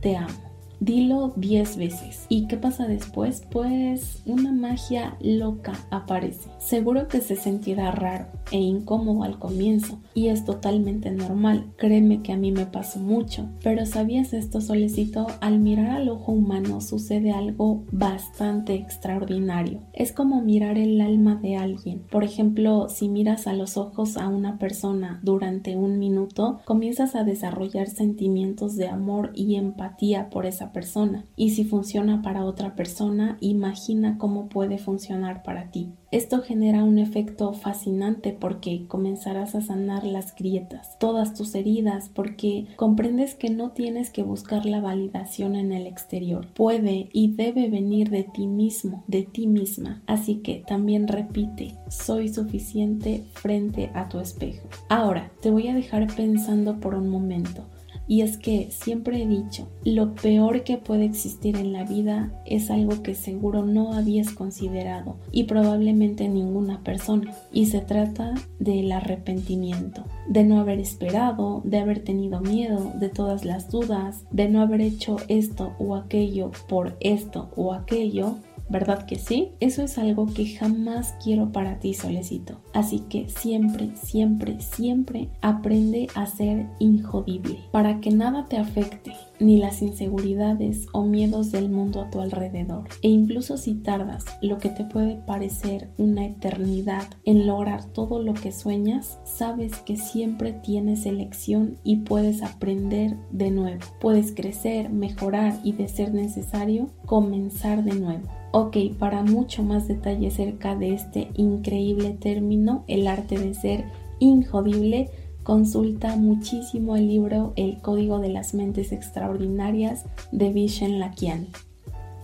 te 0.02 0.16
amo. 0.16 0.47
Dilo 0.80 1.34
10 1.36 1.78
veces. 1.78 2.26
¿Y 2.30 2.48
qué 2.48 2.58
pasa 2.58 2.88
después? 2.88 3.44
Pues 3.52 4.22
una 4.26 4.52
magia 4.52 5.18
loca 5.22 5.74
aparece. 5.90 6.50
Seguro 6.60 7.08
que 7.08 7.22
se 7.22 7.36
sentirá 7.36 7.92
raro 7.92 8.28
e 8.52 8.58
incómodo 8.58 9.24
al 9.24 9.40
comienzo 9.40 10.00
y 10.14 10.28
es 10.28 10.46
totalmente 10.46 11.12
normal. 11.12 11.74
Créeme 11.78 12.22
que 12.22 12.34
a 12.34 12.38
mí 12.38 12.52
me 12.52 12.66
pasó 12.66 13.00
mucho. 13.00 13.50
Pero 13.64 13.86
¿sabías 13.86 14.34
esto, 14.34 14.62
Solecito? 14.62 15.28
Al 15.42 15.60
mirar 15.60 15.90
al 15.90 16.10
ojo 16.10 16.32
humano 16.32 16.82
sucede 16.82 17.32
algo 17.32 17.84
bastante 17.92 18.76
extraordinario. 18.76 19.82
Es 19.94 20.12
como 20.12 20.42
mirar 20.42 20.78
el 20.78 21.02
alma 21.02 21.36
de 21.36 21.56
alguien. 21.56 22.04
Por 22.12 22.24
ejemplo, 22.24 22.88
si 22.90 23.10
miras 23.10 23.48
a 23.48 23.54
los 23.54 23.78
ojos 23.78 24.18
a 24.18 24.28
una 24.28 24.58
persona 24.60 25.20
durante 25.24 25.76
un 25.76 26.00
minuto, 26.00 26.60
comienzas 26.66 27.16
a 27.16 27.24
desarrollar 27.24 27.88
sentimientos 27.88 28.76
de 28.76 28.88
amor 28.88 29.32
y 29.34 29.56
empatía 29.56 30.30
por 30.30 30.46
esa 30.46 30.67
persona. 30.72 31.26
Y 31.36 31.52
si 31.52 31.64
funciona 31.64 32.22
para 32.22 32.46
otra 32.46 32.76
persona, 32.76 33.38
imagina 33.42 34.18
cómo 34.18 34.50
puede 34.50 34.78
funcionar 34.78 35.44
para 35.44 35.72
ti. 35.72 35.90
Esto 36.10 36.42
genera 36.42 36.86
un 36.86 37.00
efecto 37.00 37.52
fascinante 37.52 38.32
porque 38.32 38.86
comenzarás 38.88 39.56
a 39.56 39.62
sanar 39.62 40.06
las 40.06 40.34
grietas, 40.36 40.98
todas 41.00 41.34
tus 41.34 41.54
heridas, 41.54 42.10
porque 42.14 42.68
comprendes 42.78 43.36
que 43.36 43.50
no 43.50 43.72
tienes 43.72 44.10
que 44.10 44.24
buscar 44.24 44.66
la 44.66 44.80
validación 44.80 45.56
en 45.56 45.74
el 45.74 45.86
exterior. 45.86 46.48
Puede 46.54 47.10
y 47.12 47.34
debe 47.34 47.70
venir 47.70 48.10
de 48.10 48.24
ti 48.24 48.48
mismo, 48.48 49.04
de 49.08 49.24
ti 49.24 49.48
misma. 49.48 50.02
Así 50.08 50.36
que 50.36 50.64
también 50.66 51.10
repite, 51.10 51.76
soy 51.90 52.30
suficiente 52.30 53.26
frente 53.34 53.92
a 53.94 54.08
tu 54.08 54.20
espejo. 54.20 54.68
Ahora, 54.88 55.32
te 55.42 55.52
voy 55.52 55.68
a 55.68 55.76
dejar 55.76 56.08
pensando 56.16 56.80
por 56.80 56.96
un 56.96 57.10
momento. 57.10 57.66
Y 58.08 58.22
es 58.22 58.38
que 58.38 58.70
siempre 58.72 59.22
he 59.22 59.28
dicho, 59.28 59.68
lo 59.84 60.16
peor 60.16 60.64
que 60.64 60.78
puede 60.78 61.06
existir 61.06 61.58
en 61.58 61.74
la 61.74 61.84
vida 61.84 62.32
es 62.46 62.72
algo 62.72 63.04
que 63.04 63.16
seguro 63.16 63.66
no 63.66 63.94
habías 63.94 64.32
considerado 64.32 65.18
y 65.32 65.44
probablemente 65.44 66.30
ninguna 66.30 66.84
persona. 66.84 67.34
Y 67.52 67.66
se 67.66 67.82
trata 67.82 68.34
del 68.60 68.92
arrepentimiento, 68.92 70.06
de 70.30 70.44
no 70.44 70.60
haber 70.60 70.80
esperado, 70.80 71.62
de 71.66 71.80
haber 71.80 72.04
tenido 72.04 72.40
miedo, 72.40 72.92
de 73.00 73.10
todas 73.10 73.44
las 73.44 73.70
dudas, 73.70 74.24
de 74.32 74.48
no 74.48 74.62
haber 74.62 74.82
hecho 74.82 75.18
esto 75.28 75.74
o 75.80 75.96
aquello 75.96 76.52
por 76.68 76.96
esto 77.02 77.50
o 77.56 77.74
aquello 77.74 78.38
¿verdad 78.70 79.06
que 79.06 79.18
sí? 79.18 79.52
Eso 79.60 79.84
es 79.84 79.98
algo 79.98 80.28
que 80.28 80.46
jamás 80.46 81.16
quiero 81.24 81.52
para 81.52 81.80
ti, 81.80 81.94
solecito. 81.94 82.60
Así 82.74 83.00
que 83.10 83.30
siempre, 83.30 83.92
siempre, 83.96 84.60
siempre 84.62 85.30
aprende 85.42 86.08
a 86.16 86.26
ser 86.26 86.68
injodible 86.80 87.60
para 87.72 88.00
que 88.00 88.12
nada 88.12 88.46
te 88.48 88.58
afecte, 88.58 89.14
ni 89.40 89.58
las 89.58 89.82
inseguridades 89.82 90.88
o 90.94 91.04
miedos 91.04 91.52
del 91.52 91.70
mundo 91.70 92.02
a 92.02 92.10
tu 92.10 92.20
alrededor. 92.20 92.86
E 93.02 93.10
incluso 93.10 93.58
si 93.58 93.76
tardas 93.76 94.26
lo 94.42 94.58
que 94.58 94.70
te 94.70 94.84
puede 94.84 95.16
parecer 95.16 95.90
una 95.98 96.26
eternidad 96.26 97.08
en 97.26 97.48
lograr 97.48 97.86
todo 97.86 98.22
lo 98.22 98.34
que 98.34 98.52
sueñas, 98.52 99.20
sabes 99.24 99.78
que 99.78 99.98
siempre 99.98 100.54
tienes 100.54 101.06
elección 101.06 101.78
y 101.84 101.98
puedes 101.98 102.44
aprender 102.44 103.18
de 103.32 103.52
nuevo. 103.52 103.86
Puedes 104.00 104.32
crecer, 104.34 104.90
mejorar 104.90 105.60
y 105.64 105.74
de 105.74 105.88
ser 105.88 106.14
necesario, 106.14 106.90
comenzar 107.06 107.84
de 107.84 107.96
nuevo. 107.96 108.37
Ok, 108.52 108.78
para 108.98 109.24
mucho 109.24 109.62
más 109.64 109.88
detalle 109.88 110.28
acerca 110.28 110.76
de 110.76 110.94
este 110.94 111.30
increíble 111.36 112.12
término, 112.12 112.84
el 112.88 113.08
arte 113.08 113.38
de 113.38 113.54
ser 113.54 113.86
injodible, 114.20 115.10
consulta 115.44 116.16
muchísimo 116.16 116.96
el 116.96 117.08
libro 117.08 117.54
El 117.56 117.82
Código 117.82 118.20
de 118.20 118.30
las 118.30 118.54
Mentes 118.54 118.92
Extraordinarias 118.92 120.06
de 120.32 120.52
Vishen 120.52 121.00
Lakian. 121.00 121.48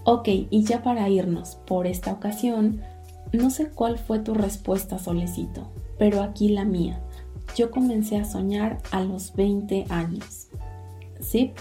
Ok, 0.06 0.28
y 0.50 0.64
ya 0.64 0.82
para 0.82 1.08
irnos 1.10 1.58
por 1.66 1.88
esta 1.88 2.12
ocasión, 2.12 2.82
no 3.32 3.50
sé 3.50 3.70
cuál 3.70 3.98
fue 3.98 4.20
tu 4.20 4.34
respuesta, 4.34 5.00
Solecito, 5.00 5.68
pero 5.98 6.22
aquí 6.22 6.50
la 6.50 6.66
mía. 6.66 7.00
Yo 7.56 7.72
comencé 7.72 8.18
a 8.18 8.26
soñar 8.26 8.80
a 8.92 9.02
los 9.02 9.34
20 9.36 9.86
años. 9.90 10.48
¿Sí? 11.20 11.54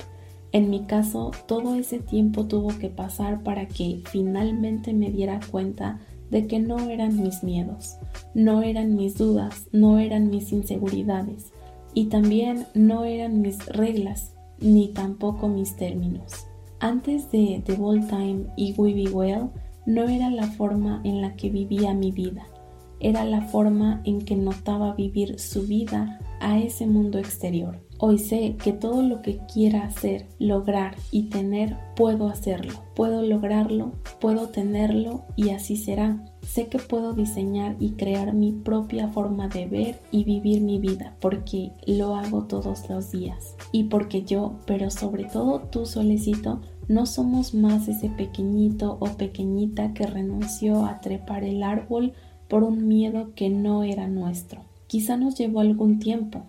En 0.52 0.68
mi 0.68 0.80
caso, 0.80 1.30
todo 1.46 1.74
ese 1.74 1.98
tiempo 1.98 2.44
tuvo 2.46 2.76
que 2.78 2.90
pasar 2.90 3.42
para 3.42 3.66
que 3.66 4.02
finalmente 4.10 4.92
me 4.92 5.10
diera 5.10 5.40
cuenta 5.50 5.98
de 6.30 6.46
que 6.46 6.58
no 6.58 6.78
eran 6.90 7.22
mis 7.22 7.42
miedos, 7.42 7.96
no 8.34 8.62
eran 8.62 8.94
mis 8.94 9.16
dudas, 9.16 9.68
no 9.72 9.98
eran 9.98 10.28
mis 10.28 10.52
inseguridades 10.52 11.52
y 11.94 12.06
también 12.06 12.66
no 12.74 13.04
eran 13.04 13.40
mis 13.40 13.64
reglas 13.66 14.34
ni 14.58 14.88
tampoco 14.88 15.48
mis 15.48 15.76
términos. 15.76 16.46
Antes 16.80 17.30
de 17.30 17.62
The 17.64 17.74
Ball 17.74 18.06
Time 18.06 18.46
y 18.56 18.74
We 18.76 18.92
Be 18.92 19.10
Well, 19.10 19.50
no 19.86 20.08
era 20.08 20.30
la 20.30 20.46
forma 20.48 21.00
en 21.04 21.22
la 21.22 21.34
que 21.34 21.48
vivía 21.48 21.94
mi 21.94 22.12
vida, 22.12 22.46
era 23.00 23.24
la 23.24 23.42
forma 23.42 24.00
en 24.04 24.22
que 24.22 24.36
notaba 24.36 24.94
vivir 24.94 25.38
su 25.38 25.62
vida 25.62 26.20
a 26.40 26.58
ese 26.58 26.86
mundo 26.86 27.18
exterior. 27.18 27.78
Hoy 28.04 28.18
sé 28.18 28.56
que 28.56 28.72
todo 28.72 29.00
lo 29.00 29.22
que 29.22 29.38
quiera 29.46 29.84
hacer, 29.84 30.26
lograr 30.40 30.96
y 31.12 31.28
tener, 31.28 31.76
puedo 31.94 32.26
hacerlo. 32.26 32.72
Puedo 32.96 33.22
lograrlo, 33.22 33.92
puedo 34.20 34.48
tenerlo 34.48 35.22
y 35.36 35.50
así 35.50 35.76
será. 35.76 36.24
Sé 36.40 36.66
que 36.66 36.80
puedo 36.80 37.12
diseñar 37.12 37.76
y 37.78 37.90
crear 37.92 38.34
mi 38.34 38.50
propia 38.50 39.06
forma 39.06 39.46
de 39.46 39.66
ver 39.66 40.00
y 40.10 40.24
vivir 40.24 40.62
mi 40.62 40.80
vida 40.80 41.14
porque 41.20 41.70
lo 41.86 42.16
hago 42.16 42.42
todos 42.46 42.90
los 42.90 43.12
días. 43.12 43.54
Y 43.70 43.84
porque 43.84 44.24
yo, 44.24 44.56
pero 44.66 44.90
sobre 44.90 45.22
todo 45.22 45.60
tú 45.60 45.86
solecito, 45.86 46.60
no 46.88 47.06
somos 47.06 47.54
más 47.54 47.86
ese 47.86 48.08
pequeñito 48.08 48.96
o 48.98 49.06
pequeñita 49.16 49.94
que 49.94 50.08
renunció 50.08 50.86
a 50.86 51.00
trepar 51.00 51.44
el 51.44 51.62
árbol 51.62 52.14
por 52.48 52.64
un 52.64 52.88
miedo 52.88 53.30
que 53.36 53.48
no 53.48 53.84
era 53.84 54.08
nuestro. 54.08 54.62
Quizá 54.88 55.16
nos 55.16 55.38
llevó 55.38 55.60
algún 55.60 56.00
tiempo, 56.00 56.42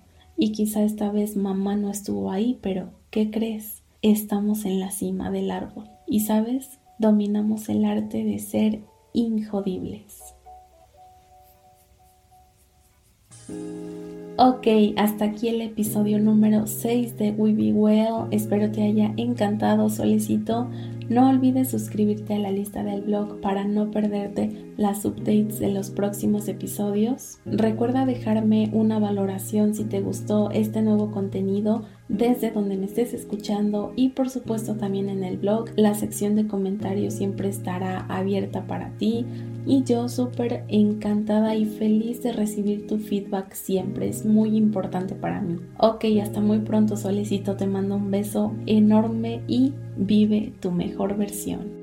y 0.44 0.52
quizá 0.52 0.84
esta 0.84 1.10
vez 1.10 1.38
mamá 1.38 1.78
no 1.78 1.90
estuvo 1.90 2.30
ahí, 2.30 2.60
pero 2.62 2.90
¿qué 3.12 3.32
crees? 3.32 3.82
Estamos 4.02 4.66
en 4.66 4.82
la 4.82 4.92
cima 4.92 5.32
del 5.32 5.50
árbol. 5.50 5.86
Y 6.06 6.20
sabes, 6.20 6.82
dominamos 7.00 7.70
el 7.70 7.86
arte 7.86 8.26
de 8.26 8.40
ser 8.40 8.82
injodibles. 9.14 10.36
Ok, 14.36 14.68
hasta 14.98 15.24
aquí 15.24 15.48
el 15.48 15.62
episodio 15.62 16.20
número 16.20 16.68
6 16.68 17.18
de 17.18 17.32
We 17.32 17.54
Be 17.54 17.72
Well. 17.72 18.28
Espero 18.32 18.70
te 18.70 18.84
haya 18.84 19.14
encantado, 19.16 19.90
solicito. 19.90 20.68
No 21.14 21.30
olvides 21.30 21.70
suscribirte 21.70 22.34
a 22.34 22.40
la 22.40 22.50
lista 22.50 22.84
del 22.84 23.02
blog 23.02 23.40
para 23.40 23.66
no 23.66 23.92
perderte 23.92 24.74
las 24.78 25.06
updates 25.06 25.60
de 25.60 25.70
los 25.70 25.92
próximos 25.92 26.48
episodios. 26.48 27.38
Recuerda 27.46 28.08
dejarme 28.08 28.72
una 28.74 28.98
valoración 28.98 29.76
si 29.76 29.84
te 29.84 30.02
gustó 30.02 30.50
este 30.50 30.82
nuevo 30.82 31.12
contenido 31.12 31.86
desde 32.14 32.52
donde 32.52 32.78
me 32.78 32.86
estés 32.86 33.14
escuchando 33.14 33.92
y 33.96 34.10
por 34.10 34.30
supuesto 34.30 34.76
también 34.76 35.10
en 35.10 35.24
el 35.24 35.38
blog. 35.38 35.72
La 35.76 35.96
sección 35.96 36.36
de 36.36 36.48
comentarios 36.48 37.16
siempre 37.16 37.50
estará 37.50 38.06
abierta 38.08 38.66
para 38.68 38.92
ti 38.98 39.26
y 39.66 39.84
yo 39.84 40.08
súper 40.08 40.64
encantada 40.68 41.56
y 41.56 41.66
feliz 41.66 42.22
de 42.22 42.32
recibir 42.32 42.86
tu 42.86 43.00
feedback 43.00 43.54
siempre. 43.54 44.10
Es 44.10 44.26
muy 44.26 44.56
importante 44.56 45.16
para 45.16 45.42
mí. 45.42 45.58
Ok, 45.80 46.06
hasta 46.22 46.40
muy 46.40 46.60
pronto, 46.60 46.96
solecito. 46.98 47.56
Te 47.56 47.66
mando 47.66 47.96
un 47.96 48.12
beso 48.12 48.54
enorme 48.68 49.42
y 49.48 49.74
vive 49.98 50.54
tu 50.60 50.72
mejor 50.72 51.18
versión. 51.18 51.83